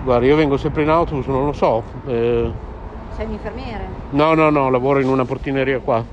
Guarda, 0.03 0.25
io 0.25 0.35
vengo 0.35 0.57
sempre 0.57 0.83
in 0.83 0.89
autobus, 0.89 1.25
non 1.25 1.45
lo 1.45 1.53
so. 1.53 1.83
Eh, 2.05 2.51
Sei 3.15 3.25
un 3.25 3.31
infermiere? 3.31 3.87
no, 4.11 4.33
no, 4.35 4.49
no, 4.51 4.69
lavoro 4.69 4.99
in 4.99 5.07
una 5.07 5.25
portineria 5.25 5.79
qua. 5.79 6.03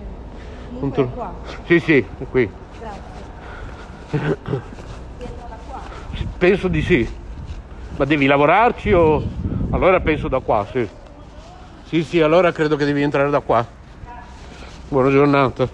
Comunque 0.78 1.02
Un 1.02 1.08
è 1.08 1.12
qua. 1.12 1.32
Sì, 1.66 1.80
sì, 1.80 2.06
è 2.18 2.26
qui. 2.30 2.50
Grazie. 4.10 4.40
Penso 6.38 6.68
di 6.68 6.80
sì. 6.82 7.06
Ma 7.96 8.04
devi 8.06 8.26
lavorarci 8.26 8.92
o... 8.92 9.22
Allora 9.70 10.00
penso 10.00 10.28
da 10.28 10.40
qua, 10.40 10.66
sì. 10.70 10.88
Sì, 11.84 12.02
sì, 12.02 12.20
allora 12.20 12.50
credo 12.52 12.76
che 12.76 12.84
devi 12.86 13.02
entrare 13.02 13.28
da 13.28 13.40
qua. 13.40 13.64
Buona 14.88 15.10
giornata. 15.10 15.68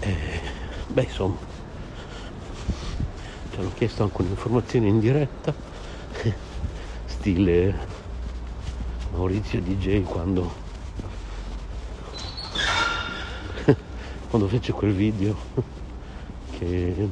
Eh, 0.00 0.40
beh, 0.94 1.02
insomma, 1.02 1.36
ci 3.50 3.58
hanno 3.58 3.72
chiesto 3.74 4.04
anche 4.04 4.22
un'informazione 4.22 4.86
in 4.86 5.00
diretta, 5.00 5.52
stile 7.04 7.74
Maurizio 9.10 9.60
DJ 9.60 10.02
quando, 10.04 10.52
quando 14.30 14.46
fece 14.46 14.70
quel 14.70 14.92
video 14.92 15.36
che 16.58 17.08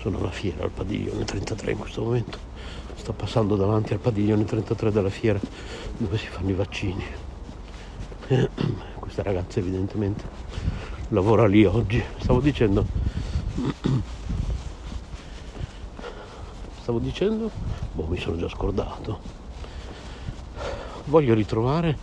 sono 0.00 0.18
alla 0.18 0.30
fiera 0.30 0.62
al 0.62 0.70
padiglione 0.70 1.24
33 1.24 1.72
in 1.72 1.78
questo 1.78 2.04
momento. 2.04 2.38
Sto 2.94 3.12
passando 3.12 3.56
davanti 3.56 3.92
al 3.92 3.98
padiglione 3.98 4.44
33 4.44 4.92
della 4.92 5.10
fiera 5.10 5.40
dove 5.96 6.16
si 6.16 6.26
fanno 6.26 6.50
i 6.50 6.54
vaccini 6.54 7.04
questa 9.16 9.22
ragazza 9.22 9.60
evidentemente 9.60 10.24
lavora 11.08 11.46
lì 11.46 11.64
oggi. 11.64 12.02
Stavo 12.18 12.40
dicendo 12.40 12.84
stavo 16.80 16.98
dicendo 16.98 17.50
boh 17.92 18.06
mi 18.08 18.18
sono 18.18 18.36
già 18.36 18.48
scordato. 18.48 19.20
Voglio 21.06 21.32
ritrovare 21.32 21.96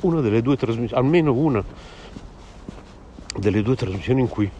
una 0.00 0.20
delle 0.20 0.42
due 0.42 0.56
trasmissioni 0.56 1.02
almeno 1.02 1.32
una 1.32 1.64
delle 3.38 3.62
due 3.62 3.76
trasmissioni 3.76 4.20
in 4.20 4.28
cui 4.28 4.50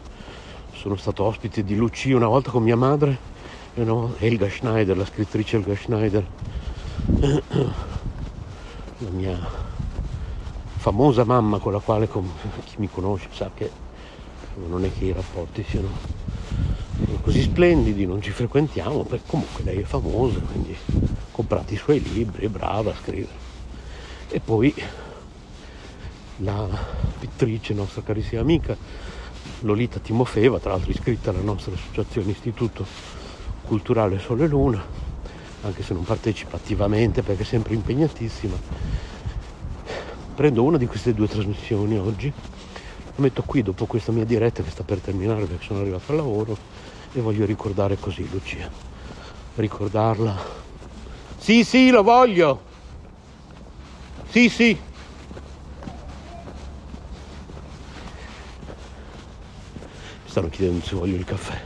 sono 0.72 0.96
stato 0.96 1.24
ospite 1.24 1.62
di 1.62 1.76
Lucia 1.76 2.16
una 2.16 2.28
volta 2.28 2.50
con 2.50 2.62
mia 2.62 2.76
madre 2.76 3.18
e 3.74 3.82
una 3.82 3.92
volta 3.92 4.24
Elga 4.24 4.48
Schneider, 4.48 4.96
la 4.96 5.04
scrittrice 5.04 5.56
Elga 5.56 5.76
Schneider, 5.76 6.26
la 8.98 9.10
mia 9.10 9.61
famosa 10.82 11.22
mamma 11.22 11.60
con 11.60 11.70
la 11.70 11.78
quale 11.78 12.08
chi 12.08 12.74
mi 12.78 12.90
conosce 12.90 13.28
sa 13.30 13.52
che 13.54 13.70
non 14.66 14.84
è 14.84 14.90
che 14.92 15.04
i 15.04 15.12
rapporti 15.12 15.64
siano 15.68 15.88
così 17.20 17.40
splendidi, 17.40 18.04
non 18.04 18.20
ci 18.20 18.32
frequentiamo, 18.32 19.04
perché 19.04 19.24
comunque 19.28 19.62
lei 19.62 19.78
è 19.78 19.84
famosa, 19.84 20.40
quindi 20.40 20.76
comprate 21.30 21.74
i 21.74 21.76
suoi 21.76 22.02
libri, 22.02 22.46
è 22.46 22.48
brava 22.48 22.90
a 22.90 22.96
scrivere. 23.00 23.32
E 24.28 24.40
poi 24.40 24.74
la 26.38 26.66
pittrice, 27.16 27.74
nostra 27.74 28.02
carissima 28.02 28.40
amica, 28.40 28.76
Lolita 29.60 30.00
Timofeva, 30.00 30.58
tra 30.58 30.72
l'altro 30.72 30.90
iscritta 30.90 31.30
alla 31.30 31.42
nostra 31.42 31.74
associazione 31.74 32.32
Istituto 32.32 32.84
Culturale 33.62 34.18
Sole 34.18 34.48
Luna, 34.48 34.84
anche 35.62 35.84
se 35.84 35.94
non 35.94 36.02
partecipa 36.02 36.56
attivamente 36.56 37.22
perché 37.22 37.42
è 37.42 37.46
sempre 37.46 37.74
impegnatissima. 37.74 39.10
Prendo 40.34 40.62
una 40.62 40.78
di 40.78 40.86
queste 40.86 41.12
due 41.12 41.28
trasmissioni 41.28 41.98
oggi, 41.98 42.32
la 42.34 43.12
metto 43.16 43.42
qui 43.42 43.62
dopo 43.62 43.84
questa 43.84 44.12
mia 44.12 44.24
diretta 44.24 44.62
che 44.62 44.70
sta 44.70 44.82
per 44.82 44.98
terminare 44.98 45.44
perché 45.44 45.64
sono 45.64 45.80
arrivato 45.80 46.10
al 46.10 46.16
lavoro 46.16 46.56
e 47.12 47.20
voglio 47.20 47.44
ricordare 47.44 47.98
così 47.98 48.26
Lucia. 48.30 48.70
Ricordarla. 49.54 50.34
Sì, 51.36 51.64
sì, 51.64 51.90
lo 51.90 52.02
voglio. 52.02 52.62
Sì, 54.30 54.48
sì. 54.48 54.80
Mi 60.24 60.30
stanno 60.30 60.48
chiedendo 60.48 60.82
se 60.84 60.94
voglio 60.94 61.16
il 61.16 61.24
caffè. 61.24 61.60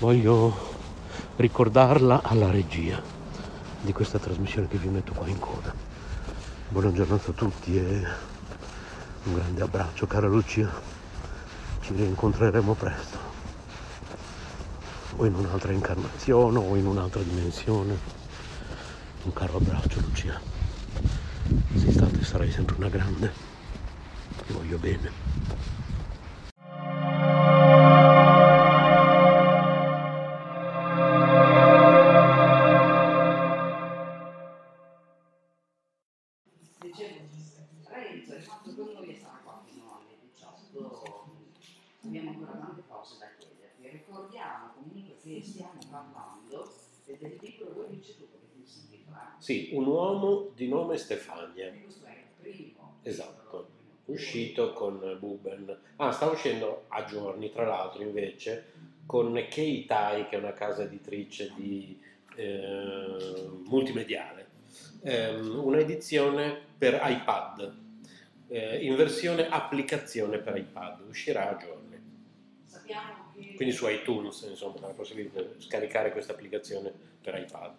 Voglio 0.00 0.68
ricordarla 1.36 2.22
alla 2.24 2.50
regia. 2.50 3.19
Di 3.80 3.92
questa 3.92 4.18
trasmissione 4.18 4.68
che 4.68 4.76
vi 4.76 4.88
metto 4.88 5.12
qua 5.12 5.26
in 5.26 5.38
coda. 5.38 5.72
Buona 6.68 6.92
giornata 6.92 7.30
a 7.30 7.34
tutti 7.34 7.76
e 7.76 8.06
un 9.24 9.34
grande 9.34 9.62
abbraccio 9.62 10.06
cara 10.06 10.26
Lucia. 10.26 10.70
Ci 11.80 11.94
rincontreremo 11.94 12.74
presto. 12.74 13.18
O 15.16 15.24
in 15.24 15.34
un'altra 15.34 15.72
incarnazione 15.72 16.58
o 16.58 16.76
in 16.76 16.86
un'altra 16.86 17.22
dimensione. 17.22 17.98
Un 19.22 19.32
caro 19.32 19.56
abbraccio 19.56 20.00
Lucia. 20.00 20.40
Sei 21.74 21.92
stata 21.92 22.18
e 22.18 22.24
sarai 22.24 22.50
sempre 22.50 22.76
una 22.76 22.88
grande. 22.88 23.32
Ti 24.46 24.52
voglio 24.52 24.78
bene. 24.78 25.29
Nome 50.90 50.98
Stefania. 50.98 51.72
Esatto, 53.02 53.68
uscito 54.06 54.72
con 54.72 55.16
Buben. 55.18 55.78
Ah, 55.96 56.10
sta 56.10 56.26
uscendo 56.28 56.84
a 56.88 57.04
giorni, 57.04 57.50
tra 57.50 57.64
l'altro, 57.64 58.02
invece, 58.02 58.72
con 59.06 59.32
Kei 59.48 59.86
Tai, 59.86 60.28
che 60.28 60.36
è 60.36 60.38
una 60.38 60.52
casa 60.52 60.82
editrice 60.82 61.52
di 61.54 61.98
eh, 62.34 63.48
multimediale. 63.64 64.48
Ehm, 65.02 65.60
un'edizione 65.64 66.58
per 66.76 67.00
iPad, 67.02 67.74
eh, 68.48 68.84
in 68.84 68.96
versione 68.96 69.48
applicazione 69.48 70.38
per 70.38 70.56
iPad, 70.56 71.00
uscirà 71.08 71.50
a 71.50 71.56
giorni. 71.56 71.98
Sappiamo 72.64 73.32
Quindi 73.54 73.72
su 73.72 73.88
iTunes, 73.88 74.42
insomma, 74.42 74.80
la 74.80 74.88
possibilità 74.88 75.40
di 75.40 75.60
scaricare 75.60 76.12
questa 76.12 76.32
applicazione 76.32 76.92
per 77.22 77.38
iPad. 77.38 77.72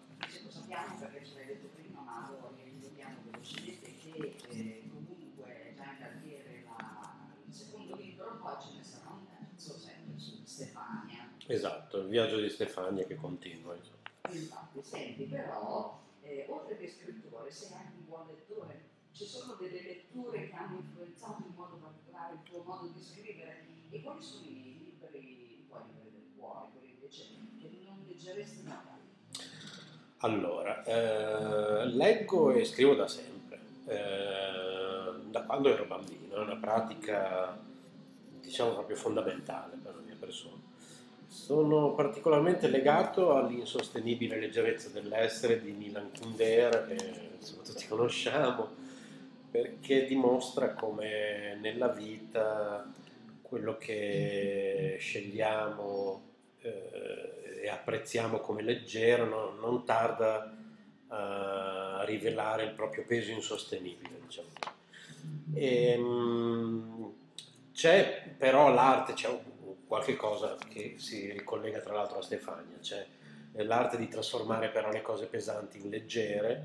Esatto, 11.46 11.98
il 11.98 12.08
viaggio 12.08 12.40
di 12.40 12.48
Stefania 12.48 13.04
che 13.04 13.16
continua. 13.16 13.74
Insomma. 13.74 13.98
Infatti, 14.30 14.82
senti, 14.82 15.24
però, 15.24 16.00
eh, 16.22 16.46
oltre 16.48 16.78
che 16.78 16.88
scrittore, 16.88 17.50
sei 17.50 17.72
anche 17.72 17.92
un 17.98 18.06
buon 18.06 18.26
lettore. 18.28 18.90
Ci 19.12 19.26
sono 19.26 19.54
delle 19.54 19.82
letture 19.82 20.48
che 20.48 20.54
hanno 20.54 20.78
influenzato 20.78 21.42
in 21.46 21.54
modo 21.54 21.76
particolare 21.76 22.34
il 22.34 22.42
tuo 22.44 22.62
modo 22.62 22.86
di 22.94 23.02
scrivere? 23.02 23.66
E 23.90 24.00
quali 24.00 24.22
sono 24.22 24.46
i 24.46 24.54
libri, 24.54 24.88
i 24.88 24.98
tuoi 24.98 25.10
libri 25.12 26.10
del 26.12 26.30
cuore, 26.36 26.68
quelli 26.72 26.92
invece 26.92 27.24
che 27.58 27.70
non 27.84 28.04
leggeresti 28.06 28.62
mai? 28.62 28.76
Allora, 30.18 30.84
eh, 30.84 31.86
leggo 31.86 32.52
e 32.52 32.64
scrivo 32.64 32.94
da 32.94 33.08
sempre, 33.08 33.58
eh, 33.86 35.20
da 35.28 35.42
quando 35.42 35.68
ero 35.68 35.84
bambino, 35.84 36.36
è 36.36 36.38
una 36.38 36.56
pratica 36.56 37.58
diciamo 38.40 38.72
proprio 38.72 38.96
fondamentale 38.96 39.76
per 39.82 39.96
la 39.96 40.00
mia 40.00 40.16
persona. 40.18 40.71
Sono 41.32 41.94
particolarmente 41.94 42.68
legato 42.68 43.34
all'insostenibile 43.34 44.38
leggerezza 44.38 44.90
dell'essere 44.90 45.62
di 45.62 45.70
Milan 45.72 46.10
Kundera, 46.16 46.84
che 46.84 47.30
insomma, 47.38 47.62
tutti 47.62 47.86
conosciamo, 47.88 48.68
perché 49.50 50.04
dimostra 50.04 50.74
come 50.74 51.56
nella 51.58 51.88
vita 51.88 52.86
quello 53.40 53.78
che 53.78 54.96
scegliamo 55.00 56.22
eh, 56.60 57.60
e 57.62 57.68
apprezziamo 57.70 58.40
come 58.40 58.60
leggero 58.62 59.24
no- 59.24 59.54
non 59.58 59.86
tarda 59.86 60.54
a 61.08 62.04
rivelare 62.04 62.64
il 62.64 62.72
proprio 62.72 63.04
peso 63.06 63.30
insostenibile. 63.30 64.20
Diciamo. 64.26 64.48
Ehm, 65.54 67.12
c'è 67.72 68.34
però 68.36 68.70
l'arte, 68.70 69.14
c'è 69.14 69.28
un- 69.28 69.50
qualche 69.92 70.16
cosa 70.16 70.56
che 70.70 70.94
si 70.96 71.30
ricollega 71.32 71.80
tra 71.80 71.92
l'altro 71.92 72.16
a 72.16 72.22
Stefania, 72.22 72.78
c'è 72.80 73.06
l'arte 73.56 73.98
di 73.98 74.08
trasformare 74.08 74.70
però 74.70 74.90
le 74.90 75.02
cose 75.02 75.26
pesanti 75.26 75.82
in 75.82 75.90
leggere. 75.90 76.64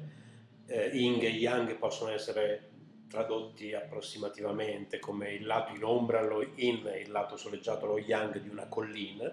Eh, 0.65 0.91
Ying 0.93 1.21
e 1.23 1.31
Yang 1.31 1.75
possono 1.75 2.11
essere 2.11 2.69
tradotti 3.09 3.73
approssimativamente 3.73 4.99
come 4.99 5.33
il 5.33 5.45
lato 5.45 5.75
in 5.75 5.83
ombra 5.83 6.21
lo 6.21 6.41
yin 6.41 6.87
e 6.87 7.01
il 7.01 7.11
lato 7.11 7.35
soleggiato 7.35 7.85
lo 7.85 7.97
yang 7.97 8.39
di 8.39 8.47
una 8.47 8.67
collina 8.67 9.29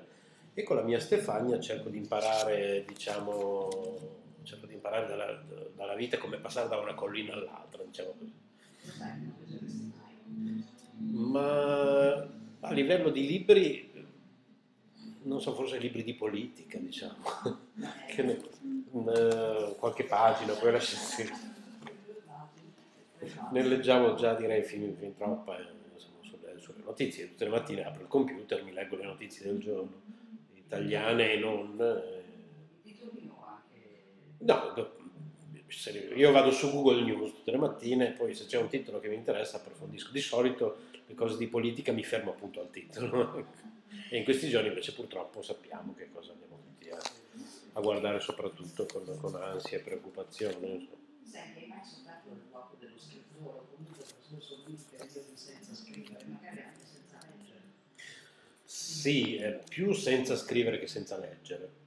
e 0.52 0.62
con 0.64 0.74
la 0.74 0.83
mia 0.83 0.98
Stefania 0.98 1.61
cerco 1.61 1.88
di 1.88 1.98
imparare 1.98 2.85
diciamo 2.87 3.68
cerco 4.42 4.66
di 4.66 4.74
imparare 4.74 5.09
dalla, 5.09 5.42
dalla 5.74 5.94
vita 5.94 6.18
come 6.18 6.38
passare 6.38 6.68
da 6.68 6.78
una 6.78 6.94
collina 6.94 7.35
all'altra 7.35 7.83
diciamo 7.83 8.14
così 8.16 8.33
ma 11.11 12.42
a 12.68 12.72
livello 12.72 13.11
di 13.11 13.27
libri 13.27 13.92
non 15.22 15.40
so 15.40 15.55
forse 15.55 15.79
libri 15.79 16.03
di 16.03 16.14
politica 16.14 16.79
diciamo 16.79 17.16
che 18.09 18.22
ne- 18.22 18.40
un- 18.90 19.74
qualche 19.79 20.05
pagina 20.05 20.53
poi 20.55 20.72
lascia 20.72 20.96
stare 20.96 21.53
ne 23.53 23.62
leggiamo 23.62 24.14
già 24.16 24.35
direi 24.35 24.62
fin, 24.62 24.94
fin 24.98 25.14
troppa 25.16 25.59
eh, 25.59 25.64
sulle, 25.96 26.59
sulle 26.61 26.83
notizie. 26.85 27.29
Tutte 27.29 27.44
le 27.44 27.50
mattine 27.50 27.85
apro 27.85 28.03
il 28.03 28.09
computer, 28.09 28.62
mi 28.62 28.72
leggo 28.72 28.96
le 28.96 29.05
notizie 29.05 29.46
del 29.46 29.59
giorno, 29.61 30.03
italiane 30.55 31.33
e 31.33 31.38
non. 31.38 31.79
eh. 31.81 32.22
No, 34.38 34.92
io 36.16 36.31
vado 36.33 36.50
su 36.50 36.70
Google 36.70 37.03
News 37.03 37.31
tutte 37.33 37.50
le 37.50 37.57
mattine, 37.57 38.11
poi 38.12 38.35
se 38.35 38.44
c'è 38.44 38.59
un 38.59 38.68
titolo 38.68 39.00
che 39.00 39.09
mi 39.09 39.14
interessa 39.14 39.57
approfondisco. 39.57 40.12
Di 40.12 40.20
solito 40.20 40.77
le 41.06 41.14
cose 41.14 41.36
di 41.36 41.46
politica 41.46 41.92
mi 41.92 42.04
fermo 42.04 42.30
appunto 42.30 42.60
al 42.60 42.70
titolo. 42.70 43.46
e 44.10 44.16
in 44.16 44.24
questi 44.24 44.48
giorni 44.48 44.68
invece 44.68 44.94
purtroppo 44.94 45.42
sappiamo 45.42 45.94
che 45.94 46.08
cosa 46.10 46.32
andiamo 46.32 46.58
tutti 46.62 46.90
a, 46.90 46.98
a 47.72 47.80
guardare 47.80 48.20
soprattutto 48.20 48.86
con, 48.86 49.04
con 49.20 49.34
ansia 49.36 49.78
e 49.78 49.80
preoccupazione. 49.80 50.88
Senti, 51.24 51.60
hai 51.60 51.66
mai 51.66 51.84
sofferto 51.84 52.28
del 52.28 52.42
blocco 52.48 52.76
dello 52.78 52.98
scrittore 52.98 53.58
o 53.58 53.66
comunque 53.74 54.04
lunghi 54.64 54.84
periodi 54.90 55.36
senza 55.36 55.74
scrivere, 55.74 56.24
magari 56.26 56.60
anche 56.60 56.84
senza 56.84 57.18
leggere? 57.26 57.62
Sì, 58.64 59.36
è 59.36 59.58
più 59.68 59.92
senza 59.92 60.36
scrivere 60.36 60.78
che 60.78 60.86
senza 60.86 61.18
leggere. 61.18 61.82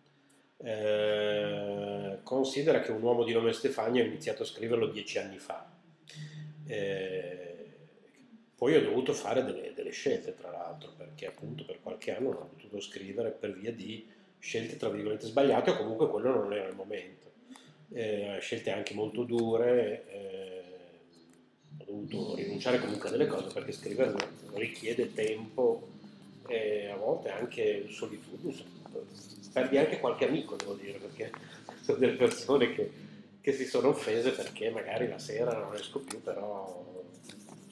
Eh, 0.59 2.19
considera 2.23 2.81
che 2.81 2.91
un 2.91 3.01
uomo 3.01 3.23
di 3.23 3.31
nome 3.31 3.53
Stefania 3.53 4.03
ho 4.03 4.07
iniziato 4.07 4.43
a 4.43 4.45
scriverlo 4.45 4.87
dieci 4.87 5.17
anni 5.19 5.37
fa. 5.37 5.69
Eh, 6.65 7.56
poi 8.57 8.75
ho 8.75 8.81
dovuto 8.81 9.13
fare 9.13 9.43
delle, 9.43 9.71
delle 9.75 9.91
scelte, 9.91 10.33
tra 10.33 10.49
l'altro, 10.49 10.91
perché 10.97 11.27
appunto 11.27 11.63
per 11.63 11.79
qualche 11.79 12.15
anno 12.15 12.31
non 12.31 12.41
ho 12.41 12.49
potuto 12.55 12.81
scrivere 12.81 13.29
per 13.29 13.53
via 13.53 13.71
di 13.71 14.03
scelte, 14.39 14.77
tra 14.77 14.89
virgolette, 14.89 15.27
sbagliate, 15.27 15.69
o 15.69 15.77
comunque 15.77 16.09
quello 16.09 16.33
non 16.33 16.51
era 16.51 16.67
il 16.67 16.75
momento. 16.75 17.31
Eh, 17.93 18.37
scelte 18.41 18.71
anche 18.71 18.95
molto 18.95 19.23
dure, 19.23 20.05
eh, 20.09 20.63
ho 21.77 21.83
dovuto 21.85 22.35
rinunciare 22.35 22.79
comunque 22.79 23.09
a 23.09 23.11
delle 23.11 23.27
cose 23.27 23.53
perché 23.53 23.71
scrivere 23.71 24.15
richiede 24.53 25.13
tempo 25.13 25.89
e 26.47 26.87
a 26.87 26.95
volte 26.95 27.29
anche 27.29 27.85
solitudine, 27.89 28.63
perdi 29.53 29.77
anche 29.77 29.99
qualche 29.99 30.27
amico, 30.27 30.55
devo 30.55 30.73
dire, 30.73 30.97
perché 30.97 31.29
sono 31.83 31.99
delle 31.99 32.15
persone 32.15 32.73
che, 32.73 32.89
che 33.39 33.53
si 33.53 33.65
sono 33.65 33.89
offese 33.89 34.31
perché 34.31 34.71
magari 34.71 35.07
la 35.07 35.19
sera 35.19 35.55
non 35.55 35.75
esco 35.75 35.99
più, 35.99 36.21
però 36.23 37.05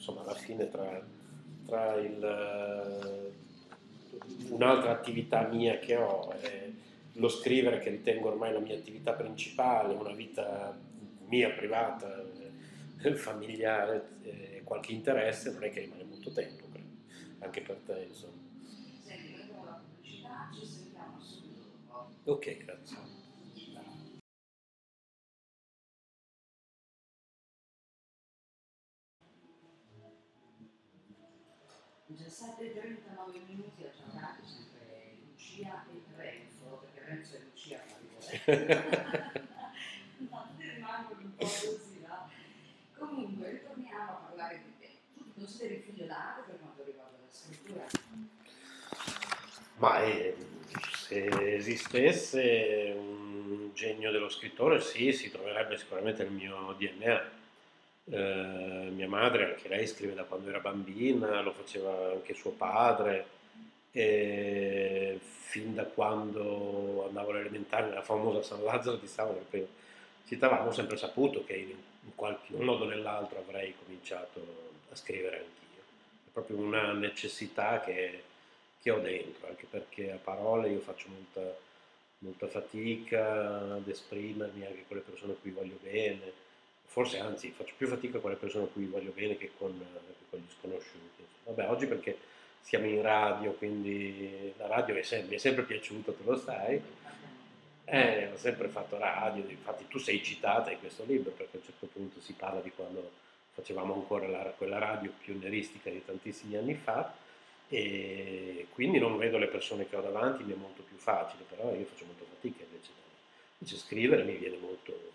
insomma 0.06 0.20
alla 0.20 0.34
fine 0.34 0.68
tra, 0.68 1.04
tra 1.66 1.94
il, 1.96 2.22
eh, 2.22 3.32
un'altra 4.50 4.92
attività 4.92 5.48
mia 5.48 5.80
che 5.80 5.96
ho 5.96 6.32
e 6.40 6.74
lo 7.14 7.28
scrivere 7.28 7.80
che 7.80 7.90
ritengo 7.90 8.28
ormai 8.28 8.52
la 8.52 8.60
mia 8.60 8.76
attività 8.76 9.14
principale, 9.14 9.94
una 9.94 10.12
vita 10.12 10.78
mia 11.26 11.50
privata, 11.50 12.22
eh, 13.02 13.14
familiare 13.16 14.08
e 14.22 14.60
qualche 14.62 14.92
interesse, 14.92 15.50
non 15.50 15.64
è 15.64 15.70
che 15.70 15.80
rimane 15.80 16.04
molto 16.04 16.30
tempo, 16.30 16.66
credo, 16.70 16.88
anche 17.40 17.60
per 17.62 17.80
te 17.84 18.06
insomma. 18.08 18.44
Senti, 19.02 19.34
vedo 19.34 19.54
17.39 32.08 33.46
minuti 33.48 33.82
a 33.82 33.90
giornata 33.90 34.38
sempre 34.44 35.16
Lucia 35.26 35.84
e 35.90 36.02
Renzo, 36.16 36.80
perché 36.80 37.00
Renzo 37.08 37.34
e 37.34 37.40
Lucia 37.50 37.78
ti 37.78 37.94
rimangono 40.74 41.20
un 41.20 41.34
po' 41.34 41.44
così, 41.44 42.00
no? 42.06 42.30
Comunque, 42.96 43.50
ritorniamo 43.50 44.10
a 44.10 44.14
parlare 44.14 44.62
di 44.62 44.78
te. 44.78 44.90
Tu 45.14 45.24
ti 45.24 45.32
consideri 45.34 45.80
figlio 45.80 46.06
d'arte 46.06 46.42
per 46.42 46.60
quanto 46.60 46.84
riguarda 46.84 47.16
la 47.20 47.28
scrittura? 47.28 47.84
Ma 49.78 50.04
eh, 50.04 50.36
se 50.92 51.56
esistesse 51.56 52.94
un 52.96 53.72
genio 53.74 54.12
dello 54.12 54.28
scrittore, 54.28 54.80
sì, 54.80 55.12
si 55.12 55.28
troverebbe 55.28 55.76
sicuramente 55.76 56.22
nel 56.22 56.32
mio 56.32 56.72
DNA. 56.78 57.35
Eh, 58.08 58.88
mia 58.92 59.08
madre, 59.08 59.54
anche 59.54 59.68
lei 59.68 59.86
scrive 59.86 60.14
da 60.14 60.24
quando 60.24 60.48
era 60.48 60.60
bambina, 60.60 61.40
lo 61.40 61.52
faceva 61.52 62.12
anche 62.12 62.34
suo 62.34 62.52
padre, 62.52 63.26
e 63.90 65.18
fin 65.20 65.74
da 65.74 65.84
quando 65.84 67.06
andavo 67.06 67.30
all'elementare 67.30 67.88
nella 67.88 68.02
famosa 68.02 68.42
San 68.42 68.62
Lazzaro 68.62 68.96
di 68.96 69.08
Savona, 69.08 69.40
che 69.50 69.66
città, 70.26 70.46
avevamo 70.46 70.70
sempre 70.70 70.96
saputo 70.96 71.44
che 71.44 71.54
in, 71.54 71.70
in 71.70 72.14
qualche 72.14 72.54
modo 72.56 72.84
o 72.84 72.88
nell'altro 72.88 73.38
avrei 73.38 73.74
cominciato 73.82 74.40
a 74.90 74.94
scrivere 74.94 75.38
anch'io. 75.38 75.82
È 76.26 76.30
proprio 76.32 76.58
una 76.58 76.92
necessità 76.92 77.80
che, 77.80 78.22
che 78.80 78.90
ho 78.90 79.00
dentro, 79.00 79.48
anche 79.48 79.66
perché 79.68 80.12
a 80.12 80.18
parole 80.22 80.68
io 80.68 80.80
faccio 80.80 81.08
molta, 81.08 81.56
molta 82.18 82.46
fatica 82.46 83.74
ad 83.74 83.88
esprimermi 83.88 84.64
anche 84.64 84.84
con 84.86 84.96
le 84.96 85.02
persone 85.02 85.32
a 85.32 85.36
cui 85.40 85.50
voglio 85.50 85.78
bene, 85.82 86.44
forse 86.86 87.18
anzi 87.18 87.50
faccio 87.50 87.74
più 87.76 87.86
fatica 87.86 88.18
con 88.18 88.30
le 88.30 88.36
persone 88.36 88.64
a 88.64 88.68
cui 88.68 88.86
voglio 88.86 89.12
bene 89.14 89.36
che 89.36 89.50
con, 89.58 89.78
che 89.78 90.24
con 90.30 90.38
gli 90.38 90.50
sconosciuti. 90.58 91.24
Vabbè, 91.44 91.68
oggi 91.68 91.86
perché 91.86 92.16
siamo 92.60 92.86
in 92.86 93.02
radio, 93.02 93.52
quindi 93.52 94.52
la 94.56 94.66
radio 94.66 94.96
è 94.96 95.02
sempre, 95.02 95.28
mi 95.28 95.34
è 95.36 95.38
sempre 95.38 95.62
piaciuta, 95.62 96.12
tu 96.12 96.24
lo 96.24 96.36
sai. 96.36 96.80
Eh, 97.84 98.30
ho 98.32 98.36
sempre 98.36 98.66
fatto 98.66 98.98
radio, 98.98 99.48
infatti 99.48 99.86
tu 99.86 99.98
sei 99.98 100.20
citata 100.20 100.72
in 100.72 100.80
questo 100.80 101.04
libro 101.04 101.30
perché 101.30 101.56
a 101.56 101.60
un 101.60 101.64
certo 101.64 101.86
punto 101.86 102.20
si 102.20 102.32
parla 102.32 102.60
di 102.60 102.72
quando 102.74 103.12
facevamo 103.52 103.94
ancora 103.94 104.26
la, 104.26 104.42
quella 104.56 104.78
radio 104.78 105.12
pionieristica 105.22 105.88
di 105.88 106.04
tantissimi 106.04 106.56
anni 106.56 106.74
fa 106.74 107.14
e 107.68 108.66
quindi 108.70 108.98
non 108.98 109.16
vedo 109.16 109.38
le 109.38 109.46
persone 109.46 109.88
che 109.88 109.96
ho 109.96 110.00
davanti, 110.00 110.42
mi 110.42 110.52
è 110.52 110.56
molto 110.56 110.82
più 110.82 110.96
facile, 110.96 111.44
però 111.48 111.74
io 111.74 111.84
faccio 111.84 112.04
molto 112.04 112.24
fatica 112.24 112.64
invece, 112.64 112.90
invece 113.58 113.76
scrivere 113.76 114.24
mi 114.24 114.36
viene 114.36 114.56
molto, 114.58 115.12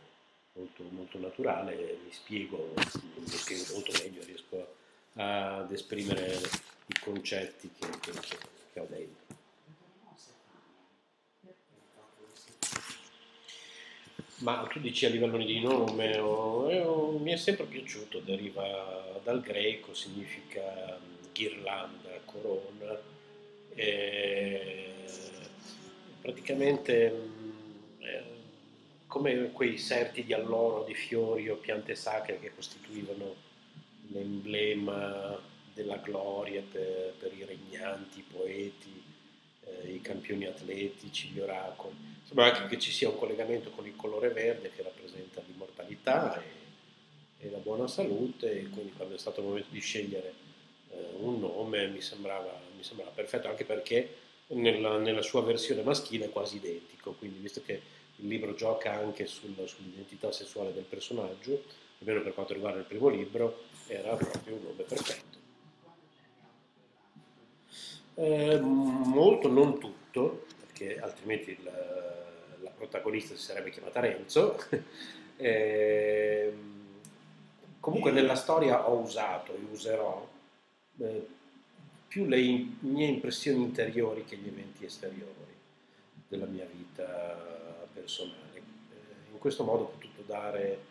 molto, 0.53 0.83
molto 0.89 1.19
naturale, 1.19 1.97
mi 2.03 2.11
spiego, 2.11 2.73
mi 2.75 3.25
molto 3.71 3.91
meglio, 4.03 4.23
riesco 4.23 4.75
ad 5.13 5.71
esprimere 5.71 6.39
i 6.85 6.99
concetti 7.01 7.69
che, 7.77 7.87
che, 7.99 8.11
che 8.73 8.79
ho 8.79 8.87
dentro. 8.89 9.39
Ma 14.39 14.65
tu 14.67 14.79
dici 14.79 15.05
a 15.05 15.09
livello 15.09 15.37
di 15.37 15.59
nome, 15.59 16.17
o, 16.17 16.67
o, 16.67 17.19
mi 17.19 17.31
è 17.31 17.37
sempre 17.37 17.65
piaciuto, 17.65 18.19
deriva 18.19 19.19
dal 19.23 19.39
greco, 19.39 19.93
significa 19.93 20.99
ghirlanda, 21.31 22.09
corona, 22.25 22.99
praticamente 26.21 27.05
eh, 27.05 27.50
come 29.11 29.51
quei 29.51 29.77
serti 29.77 30.23
di 30.23 30.31
alloro, 30.31 30.85
di 30.85 30.93
fiori 30.93 31.49
o 31.49 31.57
piante 31.57 31.95
sacre 31.95 32.39
che 32.39 32.55
costituivano 32.55 33.35
l'emblema 34.07 35.37
della 35.73 35.97
gloria 35.97 36.61
per, 36.61 37.15
per 37.19 37.33
i 37.33 37.43
regnanti, 37.43 38.19
i 38.19 38.25
poeti, 38.31 39.03
eh, 39.65 39.91
i 39.91 39.99
campioni 39.99 40.45
atletici, 40.45 41.27
gli 41.27 41.41
oracoli. 41.41 41.93
Sembra 42.23 42.45
anche 42.45 42.67
che 42.67 42.79
ci 42.79 42.89
sia 42.91 43.09
un 43.09 43.17
collegamento 43.17 43.69
con 43.71 43.85
il 43.85 43.97
colore 43.97 44.29
verde 44.29 44.71
che 44.73 44.81
rappresenta 44.81 45.41
l'immortalità 45.45 46.41
e, 46.41 47.45
e 47.45 47.49
la 47.49 47.57
buona 47.57 47.87
salute, 47.87 48.49
e 48.49 48.69
quindi 48.69 48.93
quando 48.93 49.15
è 49.15 49.19
stato 49.19 49.41
il 49.41 49.47
momento 49.47 49.71
di 49.71 49.81
scegliere 49.81 50.33
eh, 50.89 51.07
un 51.17 51.37
nome 51.37 51.87
mi 51.87 51.99
sembrava, 51.99 52.57
mi 52.77 52.83
sembrava, 52.83 53.11
perfetto, 53.11 53.49
anche 53.49 53.65
perché 53.65 54.15
nella, 54.47 54.97
nella, 54.99 55.21
sua 55.21 55.41
versione 55.41 55.81
maschile 55.81 56.27
è 56.27 56.29
quasi 56.29 56.55
identico, 56.55 57.11
quindi 57.11 57.39
visto 57.39 57.61
che 57.61 57.99
il 58.21 58.27
libro 58.27 58.53
gioca 58.53 58.93
anche 58.93 59.25
sul, 59.25 59.55
sull'identità 59.65 60.31
sessuale 60.31 60.73
del 60.73 60.83
personaggio, 60.83 61.63
almeno 61.99 62.21
per 62.21 62.33
quanto 62.33 62.53
riguarda 62.53 62.79
il 62.79 62.85
primo 62.85 63.09
libro, 63.09 63.63
era 63.87 64.15
proprio 64.15 64.55
un 64.55 64.63
nome 64.63 64.83
perfetto. 64.83 65.39
Eh, 68.15 68.59
molto, 68.59 69.47
non 69.49 69.79
tutto, 69.79 70.45
perché 70.59 70.99
altrimenti 70.99 71.57
la, 71.63 71.71
la 72.61 72.69
protagonista 72.69 73.35
si 73.35 73.41
sarebbe 73.41 73.71
chiamata 73.71 73.99
Renzo. 73.99 74.57
eh, 75.37 76.53
comunque 77.79 78.11
nella 78.11 78.35
storia 78.35 78.87
ho 78.87 78.99
usato 78.99 79.53
e 79.55 79.59
userò 79.71 80.29
eh, 80.99 81.27
più 82.07 82.25
le 82.25 82.39
in, 82.39 82.75
mie 82.81 83.07
impressioni 83.07 83.63
interiori 83.63 84.25
che 84.25 84.35
gli 84.35 84.47
eventi 84.47 84.85
esteriori 84.85 85.39
della 86.27 86.45
mia 86.45 86.67
vita 86.71 87.60
personale. 88.01 88.57
Eh, 88.57 89.31
in 89.31 89.37
questo 89.37 89.63
modo 89.63 89.83
ho 89.83 89.87
potuto 89.87 90.23
dare 90.25 90.89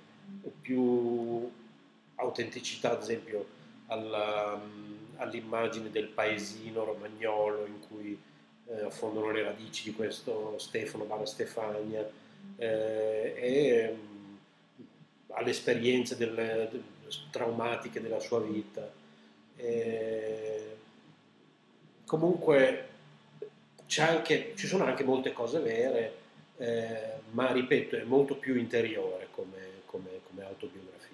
più 0.61 1.51
autenticità, 2.17 2.93
ad 2.93 3.03
esempio, 3.03 3.47
alla, 3.87 4.61
all'immagine 5.17 5.91
del 5.91 6.07
paesino 6.07 6.85
romagnolo 6.85 7.67
in 7.67 7.81
cui 7.89 8.19
eh, 8.67 8.85
affondano 8.85 9.31
le 9.33 9.43
radici 9.43 9.91
di 9.91 9.97
questo 9.97 10.57
Stefano 10.59 11.05
Bara 11.05 11.27
Stefania 11.27 12.09
eh, 12.57 13.35
e 13.37 13.93
mh, 13.93 14.39
alle 15.33 15.51
esperienze 15.51 16.17
del, 16.17 16.35
del, 16.35 16.83
traumatiche 17.31 18.01
della 18.01 18.21
sua 18.21 18.41
vita. 18.41 18.89
E, 19.57 20.77
comunque 22.07 22.89
anche, 23.99 24.53
ci 24.57 24.67
sono 24.69 24.85
anche 24.85 25.03
molte 25.03 25.33
cose 25.33 25.59
vere, 25.59 26.20
eh, 26.61 27.21
ma 27.31 27.51
ripeto, 27.53 27.97
è 27.97 28.03
molto 28.05 28.37
più 28.37 28.55
interiore 28.55 29.29
come, 29.31 29.81
come, 29.87 30.21
come 30.27 30.45
autobiografia. 30.45 31.09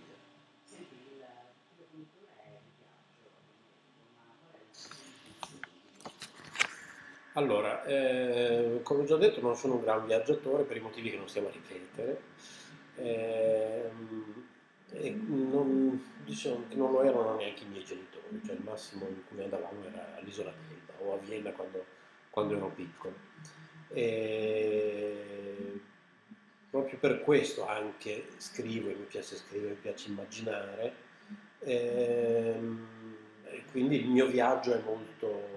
Allora, 7.35 7.85
eh, 7.85 8.81
come 8.83 9.03
ho 9.03 9.05
già 9.05 9.17
detto, 9.17 9.41
non 9.41 9.55
sono 9.55 9.75
un 9.75 9.83
gran 9.83 10.05
viaggiatore 10.05 10.65
per 10.65 10.79
i 10.79 10.81
motivi 10.81 11.11
che 11.11 11.17
non 11.17 11.29
stiamo 11.29 11.49
a 11.49 11.53
ripetere. 11.53 12.21
Eh, 12.97 13.91
non, 15.29 16.15
diciamo 16.25 16.65
non 16.75 16.91
lo 16.91 17.03
erano 17.03 17.37
neanche 17.37 17.63
i 17.63 17.69
miei 17.69 17.85
genitori, 17.85 18.41
cioè 18.45 18.57
il 18.57 18.63
massimo 18.63 19.07
in 19.07 19.23
cui 19.29 19.43
andavamo 19.43 19.85
era 19.85 20.17
all'isola 20.17 20.51
d'Elba 20.51 21.05
o 21.05 21.15
a 21.15 21.19
Vienna 21.19 21.51
quando, 21.51 21.85
quando 22.31 22.57
ero 22.57 22.73
piccolo. 22.75 23.15
E 23.89 25.81
proprio 26.71 26.99
per 26.99 27.21
questo 27.23 27.67
anche 27.67 28.27
scrivo 28.37 28.91
e 28.91 28.95
mi 28.95 29.05
piace 29.05 29.37
scrivere, 29.37 29.71
mi 29.71 29.81
piace 29.81 30.09
immaginare. 30.09 30.95
E, 31.61 32.55
e 33.45 33.65
quindi 33.71 34.01
il 34.01 34.09
mio 34.09 34.27
viaggio 34.27 34.75
è 34.75 34.81
molto 34.85 35.57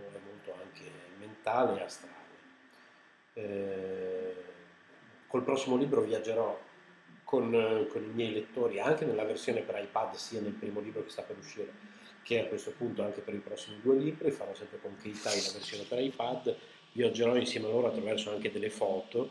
mentale 1.49 1.79
e 1.79 1.83
astrale. 1.83 2.17
Eh, 3.33 4.35
col 5.27 5.43
prossimo 5.43 5.77
libro 5.77 6.01
viaggerò 6.01 6.59
con, 7.23 7.87
con, 7.89 8.03
i 8.03 8.13
miei 8.13 8.33
lettori 8.33 8.79
anche 8.79 9.05
nella 9.05 9.23
versione 9.23 9.61
per 9.61 9.81
iPad, 9.81 10.15
sia 10.15 10.41
nel 10.41 10.53
primo 10.53 10.79
libro 10.79 11.03
che 11.03 11.09
sta 11.09 11.21
per 11.21 11.37
uscire, 11.37 11.71
che 12.23 12.41
a 12.41 12.47
questo 12.47 12.71
punto 12.71 13.03
anche 13.03 13.21
per 13.21 13.33
i 13.33 13.39
prossimi 13.39 13.79
due 13.81 13.97
libri. 13.97 14.31
Farò 14.31 14.53
sempre 14.53 14.79
con 14.81 14.95
Keitai 14.97 15.41
la 15.41 15.51
versione 15.53 15.83
per 15.83 15.99
iPad. 15.99 16.55
Viaggerò 16.99 17.37
insieme 17.37 17.67
a 17.67 17.69
loro 17.69 17.87
attraverso 17.87 18.29
anche 18.29 18.51
delle 18.51 18.69
foto 18.69 19.29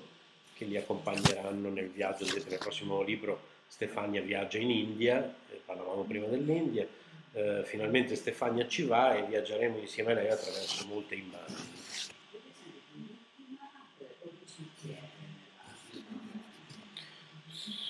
che 0.55 0.65
li 0.65 0.79
accompagneranno 0.79 1.69
nel 1.69 1.91
viaggio. 1.91 2.23
Ad 2.23 2.31
esempio, 2.31 2.49
nel 2.53 2.59
prossimo 2.59 3.03
libro 3.03 3.41
Stefania 3.67 4.23
viaggia 4.23 4.57
in 4.57 4.71
India, 4.71 5.23
eh, 5.51 5.61
parlavamo 5.67 6.05
prima 6.05 6.25
dell'India. 6.29 6.87
Eh, 7.35 7.65
finalmente 7.67 8.17
Stefania 8.17 8.67
ci 8.67 8.85
va 8.85 9.19
e 9.19 9.27
viaggeremo 9.27 9.77
insieme 9.77 10.13
a 10.13 10.15
lei 10.15 10.31
attraverso 10.31 10.87
molte 10.87 11.15
immagini. 11.15 11.77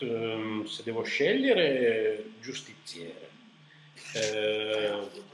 Ehm, 0.01 0.65
se 0.65 0.83
devo 0.83 1.05
scegliere, 1.05 2.33
giustiziere. 2.41 3.29
Eh, 4.15 5.27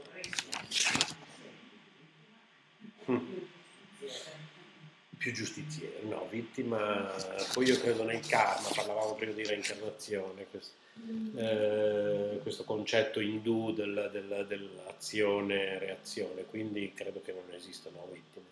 più 5.25 5.33
giustiziere, 5.33 6.03
no, 6.03 6.27
vittima, 6.29 7.11
poi 7.51 7.65
io 7.65 7.79
credo 7.79 8.03
nel 8.03 8.19
karma, 8.27 8.69
parlavamo 8.75 9.15
prima 9.15 9.33
di 9.33 9.43
reincarnazione, 9.43 10.45
questo, 10.51 10.75
eh, 11.35 12.39
questo 12.43 12.63
concetto 12.63 13.19
indù 13.19 13.73
del, 13.73 14.11
del, 14.11 14.45
dell'azione-reazione, 14.47 16.45
quindi 16.45 16.93
credo 16.93 17.23
che 17.23 17.31
non 17.31 17.41
esistano 17.55 18.07
vittime. 18.11 18.45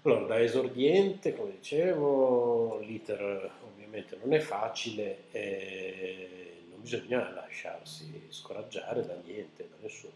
Allora, 0.00 0.24
da 0.24 0.40
esordiente, 0.40 1.36
come 1.36 1.50
dicevo, 1.50 2.78
l'iter 2.78 3.50
ovviamente 3.66 4.16
non 4.16 4.32
è 4.32 4.38
facile 4.38 5.24
e 5.30 6.46
non 6.76 6.80
bisogna 6.82 7.30
lasciarsi 7.30 8.26
scoraggiare 8.28 9.04
da 9.04 9.16
niente, 9.24 9.68
da 9.68 9.76
nessuno. 9.80 10.12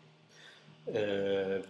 Eh, 0.85 1.65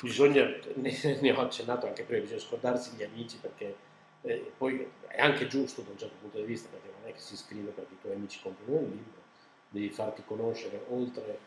bisogna, 0.00 0.44
ne, 0.74 1.18
ne 1.20 1.32
ho 1.32 1.40
accennato 1.40 1.86
anche 1.86 2.02
prima, 2.02 2.22
bisogna 2.22 2.40
scordarsi 2.40 2.96
gli 2.96 3.02
amici 3.02 3.38
perché 3.38 3.76
eh, 4.22 4.52
poi 4.56 4.86
è 5.06 5.20
anche 5.20 5.46
giusto 5.46 5.82
da 5.82 5.90
un 5.90 5.98
certo 5.98 6.16
punto 6.20 6.38
di 6.38 6.44
vista, 6.44 6.68
perché 6.68 6.88
non 6.98 7.08
è 7.08 7.12
che 7.12 7.20
si 7.20 7.36
scrive 7.36 7.70
perché 7.70 7.94
i 7.94 8.00
tuoi 8.00 8.14
amici 8.14 8.40
comprano 8.42 8.78
un 8.78 8.90
libro, 8.90 9.20
devi 9.68 9.90
farti 9.90 10.22
conoscere 10.24 10.84
oltre 10.90 11.38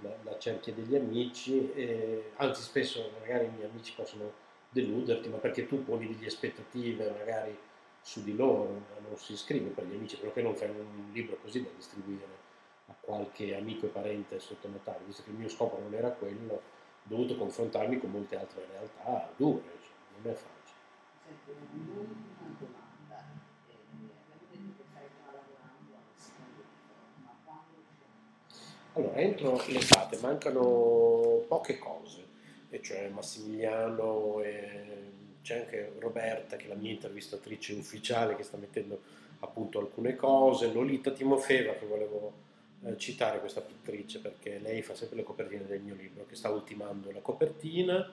la, 0.00 0.14
la 0.22 0.38
cerchia 0.38 0.72
degli 0.72 0.94
amici, 0.94 1.72
eh, 1.72 2.32
anzi 2.36 2.62
spesso 2.62 3.10
magari 3.20 3.46
i 3.46 3.50
miei 3.50 3.68
amici 3.68 3.92
possono 3.94 4.32
deluderti, 4.70 5.28
ma 5.28 5.38
perché 5.38 5.66
tu 5.66 5.84
poni 5.84 6.14
delle 6.14 6.26
aspettative 6.26 7.10
magari 7.10 7.56
su 8.02 8.22
di 8.24 8.34
loro, 8.34 8.82
non 9.08 9.16
si 9.16 9.36
scrive 9.36 9.70
per 9.70 9.86
gli 9.86 9.94
amici, 9.94 10.16
perché 10.16 10.42
non 10.42 10.54
fai 10.56 10.70
un 10.70 11.10
libro 11.12 11.38
così 11.40 11.62
da 11.62 11.70
distribuire 11.74 12.26
a 12.86 12.94
qualche 13.00 13.56
amico 13.56 13.86
e 13.86 13.90
parente 13.90 14.40
sotto 14.40 14.68
Natale, 14.68 15.04
visto 15.06 15.22
che 15.22 15.30
il 15.30 15.36
mio 15.36 15.48
scopo 15.48 15.78
non 15.78 15.94
era 15.94 16.10
quello, 16.10 16.54
ho 16.54 16.60
dovuto 17.04 17.36
confrontarmi 17.36 17.98
con 17.98 18.10
molte 18.10 18.36
altre 18.36 18.66
realtà 18.70 19.32
dure, 19.36 19.62
insomma, 19.62 20.20
non 20.20 20.32
è 20.32 20.34
facile. 20.34 20.60
Senti, 21.24 21.50
un'ultima 21.74 22.56
domanda. 22.58 23.24
Eh, 23.68 23.76
abbiamo 23.86 24.08
detto 24.50 24.74
che 24.76 24.84
stai 24.90 25.06
già 25.16 25.32
lavorando 25.32 25.94
al 25.94 26.10
secondo 26.16 26.58
libro, 26.58 26.94
ma 27.24 27.32
quando 27.44 27.78
uscirà? 27.86 28.10
Allora, 28.94 29.14
entro 29.14 29.62
l'estate 29.68 30.18
mancano 30.20 31.44
poche 31.46 31.78
cose, 31.78 32.26
e 32.68 32.82
cioè 32.82 33.08
Massimiliano 33.10 34.40
e 34.42 35.12
c'è 35.42 35.60
anche 35.60 35.92
Roberta 35.98 36.56
che 36.56 36.66
è 36.66 36.68
la 36.68 36.74
mia 36.74 36.92
intervistatrice 36.92 37.74
ufficiale 37.74 38.36
che 38.36 38.42
sta 38.42 38.56
mettendo 38.56 39.00
a 39.40 39.46
punto 39.48 39.78
alcune 39.78 40.14
cose, 40.14 40.72
Lolita 40.72 41.10
Timofeva 41.10 41.74
che 41.74 41.86
volevo 41.86 42.32
eh, 42.84 42.96
citare 42.96 43.40
questa 43.40 43.60
pittrice 43.60 44.20
perché 44.20 44.58
lei 44.58 44.82
fa 44.82 44.94
sempre 44.94 45.16
le 45.16 45.24
copertine 45.24 45.66
del 45.66 45.80
mio 45.80 45.94
libro 45.94 46.26
che 46.26 46.36
sta 46.36 46.50
ultimando 46.50 47.10
la 47.10 47.20
copertina, 47.20 48.10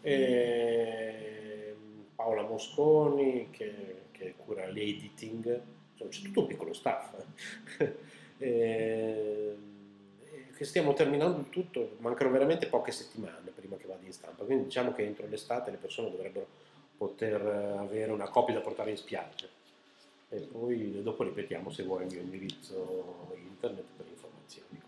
e 0.00 1.74
Paola 2.14 2.42
Mosconi 2.42 3.48
che, 3.50 4.04
che 4.10 4.34
cura 4.36 4.66
l'editing, 4.66 5.60
insomma 5.92 6.10
c'è 6.10 6.22
tutto 6.22 6.40
un 6.40 6.46
piccolo 6.46 6.72
staff. 6.72 7.14
eh. 7.78 8.06
E- 8.40 9.56
che 10.58 10.64
stiamo 10.64 10.92
terminando 10.92 11.38
il 11.38 11.50
tutto, 11.50 11.92
mancano 11.98 12.32
veramente 12.32 12.66
poche 12.66 12.90
settimane 12.90 13.52
prima 13.54 13.76
che 13.76 13.86
vada 13.86 14.04
in 14.04 14.12
stampa, 14.12 14.42
quindi 14.42 14.64
diciamo 14.64 14.92
che 14.92 15.04
entro 15.04 15.24
l'estate 15.28 15.70
le 15.70 15.76
persone 15.76 16.10
dovrebbero 16.10 16.48
poter 16.96 17.40
eh, 17.40 17.78
avere 17.78 18.10
una 18.10 18.28
copia 18.28 18.54
da 18.54 18.60
portare 18.60 18.90
in 18.90 18.96
spiaggia. 18.96 19.46
E 20.30 20.40
poi 20.40 21.00
dopo 21.00 21.22
ripetiamo 21.22 21.70
se 21.70 21.84
vuoi 21.84 22.06
il 22.06 22.12
mio 22.12 22.22
indirizzo 22.22 23.28
internet 23.36 23.84
per 23.96 24.06
informazioni 24.08 24.87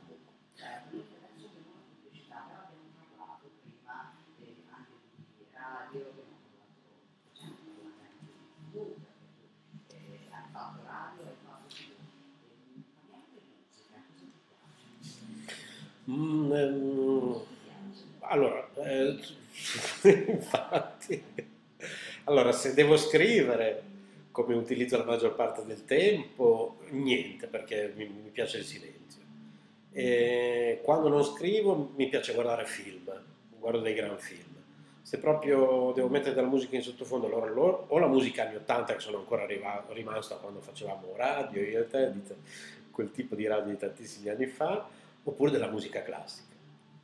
allora, 18.21 18.68
eh, 18.75 19.18
infatti, 20.33 21.23
allora 22.25 22.53
se 22.53 22.75
devo 22.75 22.97
scrivere 22.97 23.83
come 24.31 24.55
utilizzo 24.55 24.97
la 24.97 25.05
maggior 25.05 25.35
parte 25.35 25.64
del 25.64 25.85
tempo, 25.85 26.79
niente, 26.91 27.47
perché 27.47 27.93
mi, 27.97 28.07
mi 28.07 28.31
piace 28.31 28.59
il 28.59 28.64
silenzio. 28.64 29.21
E 29.93 30.81
quando 30.83 31.09
non 31.09 31.25
scrivo 31.25 31.93
mi 31.97 32.09
piace 32.09 32.33
guardare 32.33 32.64
film, 32.64 33.11
guardo 33.59 33.81
dei 33.81 33.95
gran 33.95 34.18
film. 34.18 34.49
Se 35.03 35.18
proprio 35.18 35.93
devo 35.95 36.09
mettere 36.09 36.35
della 36.35 36.47
musica 36.47 36.77
in 36.77 36.83
sottofondo, 36.83 37.27
allora, 37.27 37.47
allora 37.47 37.85
o 37.89 37.99
la 37.99 38.07
musica 38.07 38.47
anni 38.47 38.55
80 38.57 38.95
che 38.95 39.01
sono 39.01 39.18
ancora 39.18 39.47
rimasta 39.47 40.37
quando 40.37 40.61
facevamo 40.61 41.14
radio, 41.16 41.62
io 41.62 41.81
e 41.81 41.89
te, 41.89 42.12
quel 42.93 43.11
tipo 43.11 43.35
di 43.35 43.47
radio 43.47 43.73
di 43.73 43.79
tantissimi 43.79 44.29
anni 44.29 44.47
fa, 44.47 44.89
oppure 45.25 45.51
della 45.51 45.68
musica 45.71 46.03
classica. 46.03 46.55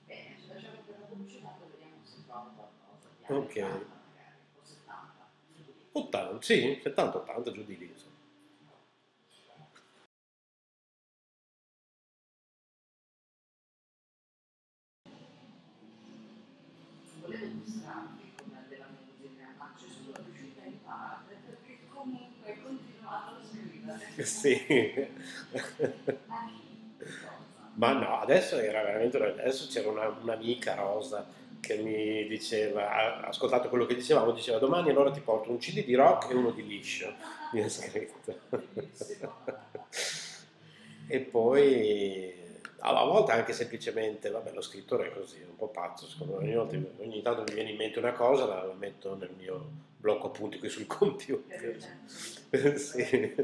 Bene, 0.07 0.37
ci 0.41 0.49
lasciamo 0.49 0.81
per 0.87 0.99
la 0.99 1.07
pubblicità, 1.07 1.49
poi 1.59 1.69
vediamo 1.71 1.95
se 2.03 2.17
trovo 2.27 2.51
qualcosa 2.55 3.09
di 3.19 3.25
anni 3.25 3.39
Ok. 3.39 3.57
80 3.57 3.87
magari, 3.87 4.39
o 4.55 4.65
70. 4.65 5.29
80, 5.93 6.43
sì, 6.43 6.81
70-80 6.83 7.53
giù 7.53 7.63
di 7.65 7.77
lì. 7.79 7.87
insomma. 7.87 8.15
Volevo 17.21 17.47
mostrarvi 17.55 18.33
come 18.37 18.65
della 18.69 18.87
musica, 18.89 19.73
ci 19.77 19.87
sono 19.91 20.17
riuscita 20.25 20.65
in 20.65 20.83
parte 20.85 21.35
perché 21.47 21.79
comunque 21.89 22.53
ho 22.53 22.63
continuato 22.63 23.35
a 23.35 23.43
scrivere. 23.45 24.25
Sì. 24.25 25.09
Ma 27.77 27.93
no, 27.93 28.21
adesso 28.21 28.57
era 28.57 28.83
veramente, 28.83 29.19
adesso 29.19 29.67
c'era 29.69 29.91
una- 29.91 30.09
un'amica 30.09 30.75
Rosa 30.75 31.27
che 31.61 31.77
mi 31.77 32.27
diceva, 32.27 32.91
ha 32.91 33.21
ascoltato 33.29 33.69
quello 33.69 33.85
che 33.87 33.95
dicevamo, 33.95 34.31
diceva 34.33 34.59
domani 34.59 34.89
allora 34.91 35.11
ti 35.11 35.21
porto 35.21 35.51
un 35.51 35.59
CD 35.59 35.85
di 35.85 35.95
rock 35.95 36.31
e 36.31 36.35
uno 36.35 36.51
di 36.53 36.67
liscio, 36.67 37.13
mi 37.53 37.63
ha 37.63 37.69
scritto. 37.69 38.35
e 41.07 41.21
poi 41.21 42.33
a 42.81 43.05
volte 43.05 43.33
anche 43.33 43.53
semplicemente, 43.53 44.31
vabbè 44.31 44.53
lo 44.53 44.61
scrittore 44.61 45.09
è 45.09 45.13
così, 45.13 45.41
è 45.41 45.45
un 45.47 45.57
po' 45.57 45.69
pazzo, 45.69 46.07
secondo 46.07 46.39
me, 46.41 46.57
ogni, 46.57 46.87
ogni 46.99 47.23
tanto 47.23 47.43
mi 47.43 47.55
viene 47.55 47.71
in 47.71 47.77
mente 47.77 47.99
una 47.99 48.13
cosa, 48.13 48.47
la, 48.47 48.65
la 48.65 48.75
metto 48.75 49.17
nel 49.17 49.31
mio 49.37 49.71
blocco 49.97 50.29
appunti 50.29 50.59
qui 50.59 50.69
sul 50.69 50.87
computer. 50.87 51.77
sì. 52.79 53.35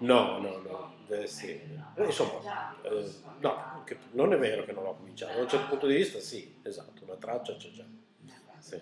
No, 0.00 0.38
no, 0.40 0.58
no, 0.64 0.81
eh, 1.12 1.26
sì. 1.26 1.50
Eh, 1.50 2.04
insomma, 2.04 2.74
eh, 2.82 3.10
no, 3.40 3.84
non 4.12 4.32
è 4.32 4.38
vero 4.38 4.64
che 4.64 4.72
non 4.72 4.84
l'ho 4.84 4.94
cominciato, 4.94 5.34
da 5.34 5.42
un 5.42 5.48
certo 5.48 5.68
punto 5.68 5.86
di 5.86 5.96
vista 5.96 6.18
sì, 6.20 6.56
esatto, 6.62 7.04
una 7.04 7.16
traccia 7.16 7.56
c'è 7.56 7.70
già. 7.70 7.84
Sì. 8.58 8.80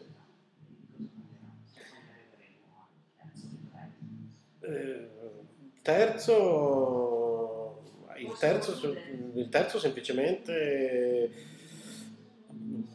Eh, 4.61 5.09
terzo, 5.83 7.83
il 8.17 8.37
terzo, 8.39 8.97
il 9.35 9.49
terzo 9.49 9.79
semplicemente, 9.79 11.31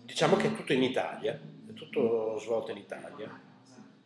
diciamo 0.05 0.35
che 0.37 0.47
è 0.47 0.55
tutto 0.55 0.73
in 0.73 0.83
Italia, 0.83 1.39
è 1.67 1.73
tutto 1.73 2.37
svolto 2.39 2.71
in 2.71 2.77
Italia. 2.77 3.43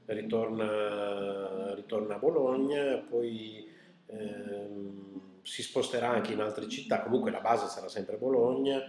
Ritorna, 0.06 1.76
ritorna 1.76 2.16
a 2.16 2.18
Bologna, 2.18 2.98
poi 2.98 3.78
ehm, 4.12 5.42
si 5.42 5.62
sposterà 5.64 6.10
anche 6.10 6.34
in 6.34 6.40
altre 6.40 6.68
città, 6.68 7.02
comunque 7.02 7.32
la 7.32 7.40
base 7.40 7.68
sarà 7.68 7.90
sempre 7.90 8.18
Bologna 8.18 8.82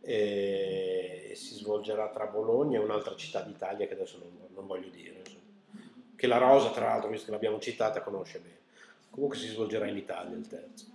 e, 0.00 1.32
si 1.34 1.54
svolgerà 1.54 2.08
tra 2.08 2.26
Bologna 2.26 2.78
e 2.78 2.82
un'altra 2.82 3.14
città 3.14 3.42
d'Italia 3.42 3.86
che 3.86 3.94
adesso 3.94 4.18
non, 4.18 4.48
non 4.54 4.66
voglio 4.66 4.88
dire, 4.88 5.18
insomma. 5.18 5.40
che 6.16 6.26
la 6.26 6.38
Rosa 6.38 6.70
tra 6.70 6.86
l'altro, 6.86 7.10
visto 7.10 7.26
che 7.26 7.32
l'abbiamo 7.32 7.58
citata, 7.58 8.00
conosce 8.00 8.38
bene. 8.38 8.56
Comunque 9.10 9.38
si 9.38 9.48
svolgerà 9.48 9.86
in 9.86 9.96
Italia 9.96 10.36
il 10.36 10.46
terzo. 10.46 10.86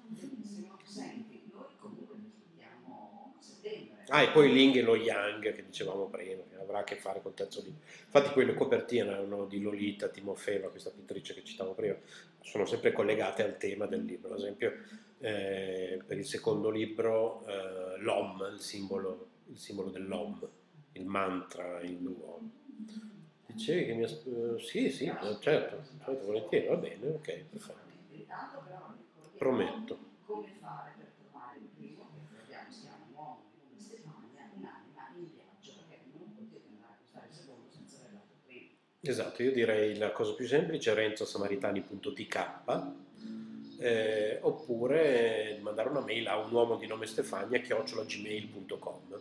Ah, 4.10 4.22
e 4.22 4.30
poi 4.30 4.52
Ling 4.52 4.76
e 4.76 4.82
lo 4.82 4.96
Yang 4.96 5.54
che 5.56 5.66
dicevamo 5.66 6.06
prima, 6.06 6.44
che 6.50 6.58
avrà 6.58 6.80
a 6.80 6.84
che 6.84 6.96
fare 6.96 7.22
col 7.22 7.34
terzo 7.34 7.62
libro. 7.62 7.82
Infatti 8.06 8.32
quelle 8.32 8.54
copertine 8.54 9.10
erano 9.10 9.46
di 9.46 9.62
Lolita 9.62 10.08
Timofeva, 10.08 10.70
questa 10.70 10.92
pittrice 10.92 11.34
che 11.34 11.44
citavo 11.44 11.74
prima, 11.74 11.96
sono 12.44 12.66
sempre 12.66 12.92
collegate 12.92 13.44
al 13.44 13.58
tema 13.58 13.86
del 13.88 14.04
libro. 14.04 14.34
Ad 14.34 14.40
esempio, 14.40 14.74
eh, 15.20 16.02
per 16.06 16.18
il 16.18 16.26
secondo 16.26 16.70
libro, 16.70 17.46
eh, 17.48 17.98
l'Om, 18.00 18.50
il 18.54 18.60
simbolo, 18.60 19.28
il 19.48 19.58
simbolo 19.58 19.90
dell'Om, 19.90 20.48
il 20.94 21.06
mantra 21.06 21.82
hindu 21.82 22.22
Om. 22.22 22.52
Dicevi 23.48 23.86
che 23.86 23.94
mi... 23.94 24.04
eh, 24.04 24.60
sì, 24.60 24.90
sì, 24.90 25.06
certo, 25.40 25.40
certo, 25.40 26.26
volentieri, 26.26 26.68
va 26.68 26.76
bene, 26.76 27.08
ok, 27.08 27.44
perfetto. 27.50 27.82
Prometto. 29.38 29.98
come 30.26 30.48
fare 30.60 30.94
per 30.98 31.12
trovare 31.22 31.58
il 31.60 31.68
primo, 31.76 32.08
che 32.14 32.20
ricordiamo 32.30 32.72
si 32.72 32.82
chiama 32.82 33.06
Uomo 33.14 33.44
come 33.60 33.80
Stefania, 33.80 34.50
un'anima 34.56 35.12
in 35.18 35.30
viaggio, 35.34 35.74
perché 35.88 36.04
non 36.18 36.34
potete 36.34 36.68
andare 36.70 36.92
a 36.92 36.96
acquistare 36.96 37.28
il 37.28 37.34
secondo 37.34 37.70
senza 37.70 37.98
aver 37.98 38.12
dato 38.12 38.32
il 38.32 38.40
primo. 38.46 38.72
Esatto, 39.06 39.44
io 39.44 39.52
direi 39.52 39.98
la 39.98 40.12
cosa 40.12 40.34
più 40.34 40.48
semplice 40.48 40.92
è 40.92 40.96
renzosamaritani.tk 40.96 42.52
eh, 43.80 44.38
oppure 44.42 45.60
mandare 45.62 45.90
una 45.90 46.00
mail 46.00 46.28
a 46.28 46.38
un 46.38 46.52
uomo 46.54 46.78
di 46.78 46.88
nome 46.88 47.06
Stefania 47.06 47.60
chiocciolagmail.com 47.60 49.20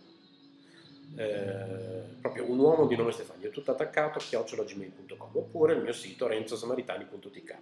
eh, 1.16 2.04
proprio 2.20 2.48
un 2.48 2.58
uomo 2.58 2.86
di 2.86 2.96
nome 2.96 3.10
Stefano, 3.10 3.48
tutto 3.50 3.72
attaccato, 3.72 4.18
chiocciolagmail.com 4.20 5.30
oppure 5.32 5.74
il 5.74 5.82
mio 5.82 5.92
sito 5.92 6.26
renzosamaritani.tk 6.28 7.58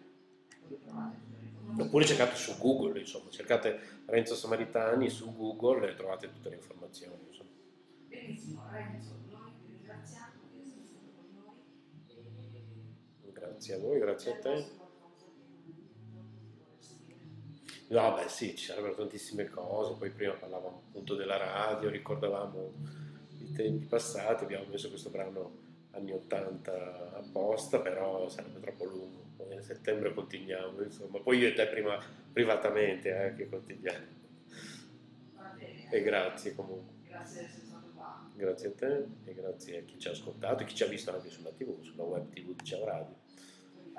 oppure 1.79 2.05
cercate 2.05 2.37
su 2.37 2.57
Google, 2.59 2.99
insomma, 2.99 3.31
cercate 3.31 4.03
Renzo 4.07 4.35
Samaritani 4.35 5.09
su 5.09 5.35
Google 5.35 5.91
e 5.91 5.95
trovate 5.95 6.31
tutte 6.33 6.49
le 6.49 6.57
informazioni. 6.57 7.15
Insomma. 7.29 7.51
Benissimo, 8.09 8.63
Renzo, 8.71 9.15
noi 9.31 9.53
ti 9.59 9.73
ringraziamo 9.77 10.33
di 10.53 10.61
essere 10.61 10.85
stato 10.85 11.11
con 11.17 11.27
noi. 11.33 11.55
Grazie 13.61 13.75
a 13.75 13.79
voi, 13.79 13.99
grazie 13.99 14.33
a 14.33 14.37
te. 14.37 14.65
No, 17.89 18.15
beh 18.15 18.29
sì, 18.31 18.57
ci 18.57 18.65
sarebbero 18.65 18.95
tantissime 18.95 19.51
cose, 19.51 19.99
poi 19.99 20.09
prima 20.09 20.33
parlavamo 20.33 20.85
appunto 20.89 21.15
della 21.15 21.37
radio, 21.37 21.91
ricordavamo 21.91 22.73
i 23.41 23.53
tempi 23.53 23.85
passati, 23.85 24.45
abbiamo 24.45 24.65
messo 24.71 24.89
questo 24.89 25.11
brano 25.11 25.59
anni 25.91 26.11
80 26.11 27.17
apposta, 27.17 27.81
però 27.81 28.31
sarebbe 28.31 28.61
troppo 28.61 28.87
lungo, 28.87 29.25
poi 29.37 29.55
a 29.55 29.63
settembre 29.63 30.15
continuiamo, 30.15 30.81
insomma, 30.81 31.19
poi 31.19 31.37
io 31.37 31.49
e 31.49 31.53
te 31.53 31.67
prima 31.67 32.03
privatamente 32.33 33.27
eh, 33.27 33.35
che 33.35 33.47
continuiamo. 33.47 34.07
E 35.91 36.01
grazie 36.01 36.55
comunque, 36.55 36.95
grazie 37.07 37.47
grazie 38.37 38.69
a 38.69 38.73
te 38.73 39.05
e 39.27 39.35
grazie 39.35 39.81
a 39.81 39.83
chi 39.83 39.99
ci 39.99 40.09
ha 40.09 40.13
ascoltato 40.13 40.63
e 40.63 40.67
chi 40.67 40.75
ci 40.75 40.83
ha 40.83 40.87
visto 40.87 41.13
anche 41.13 41.29
sulla 41.29 41.51
tv, 41.51 41.83
sulla 41.83 42.05
web 42.05 42.33
tv 42.33 42.55
di 42.55 42.65
Ciao 42.65 42.87
Radio. 42.87 43.20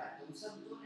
Perfetto, 0.02 0.26
un 0.28 0.34
salutone 0.36 0.81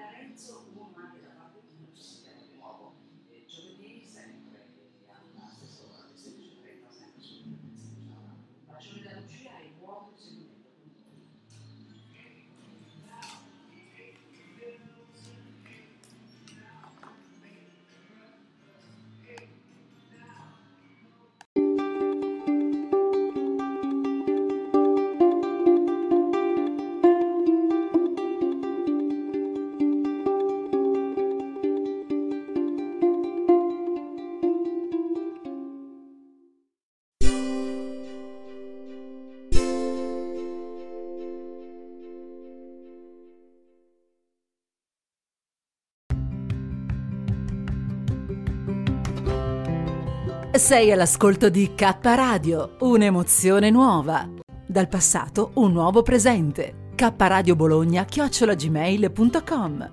Sei 50.58 50.89
all'ascolto 50.91 51.49
di 51.49 51.74
K 51.76 51.97
Radio, 52.01 52.78
un'emozione 52.80 53.70
nuova. 53.70 54.28
Dal 54.66 54.88
passato 54.88 55.51
un 55.56 55.74
nuovo 55.74 56.01
presente. 56.01 56.91
K 56.95 57.14
Radio 57.18 57.56
Bologna 57.56 58.06
chiocciolagmail.com 58.06 59.91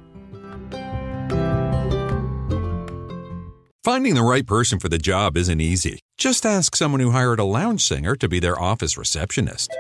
Finding 3.85 4.15
the 4.15 4.23
right 4.23 4.47
person 4.47 4.79
for 4.79 4.89
the 4.89 4.99
job 4.99 5.37
isn't 5.37 5.61
easy. 5.61 5.99
Just 6.17 6.47
ask 6.47 6.77
someone 6.77 7.01
who 7.01 7.11
hired 7.11 7.41
a 7.41 7.45
lounge 7.45 7.81
singer 7.81 8.15
to 8.15 8.29
be 8.29 8.39
their 8.39 8.57
office 8.57 8.97
receptionist. 8.97 9.73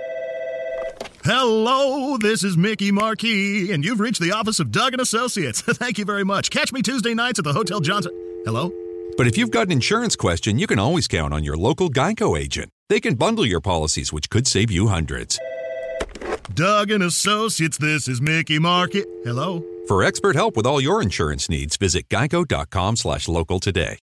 Hello, 1.22 2.18
this 2.18 2.43
is 2.43 2.57
Mickey 2.57 2.91
Marquis, 2.91 3.70
and 3.70 3.85
you've 3.85 4.01
reached 4.01 4.20
the 4.20 4.33
office 4.33 4.59
of 4.59 4.72
Doug 4.72 4.93
and 4.93 5.01
Associates. 5.01 5.61
Thank 5.78 5.99
you 5.99 6.05
very 6.05 6.24
much. 6.24 6.51
Catch 6.51 6.72
me 6.72 6.83
Tuesday 6.83 7.14
nights 7.14 7.39
at 7.39 7.45
the 7.45 7.53
Hotel 7.53 7.78
Johnson. 7.78 8.12
Hello? 8.45 8.72
But 9.16 9.26
if 9.26 9.38
you've 9.38 9.50
got 9.50 9.66
an 9.66 9.72
insurance 9.72 10.16
question, 10.16 10.58
you 10.58 10.66
can 10.66 10.78
always 10.78 11.08
count 11.08 11.32
on 11.34 11.44
your 11.44 11.56
local 11.56 11.90
Geico 11.90 12.38
agent. 12.38 12.70
They 12.88 13.00
can 13.00 13.14
bundle 13.14 13.46
your 13.46 13.60
policies, 13.60 14.12
which 14.12 14.28
could 14.30 14.46
save 14.46 14.70
you 14.70 14.88
hundreds. 14.88 15.38
Doug 16.54 16.90
and 16.90 17.02
Associates, 17.02 17.78
this 17.78 18.08
is 18.08 18.20
Mickey 18.20 18.58
Market. 18.58 19.06
Hello? 19.24 19.64
For 19.88 20.02
expert 20.02 20.36
help 20.36 20.56
with 20.56 20.66
all 20.66 20.80
your 20.80 21.02
insurance 21.02 21.48
needs, 21.48 21.76
visit 21.76 22.08
geico.com 22.08 22.96
slash 22.96 23.28
local 23.28 23.60
today. 23.60 23.98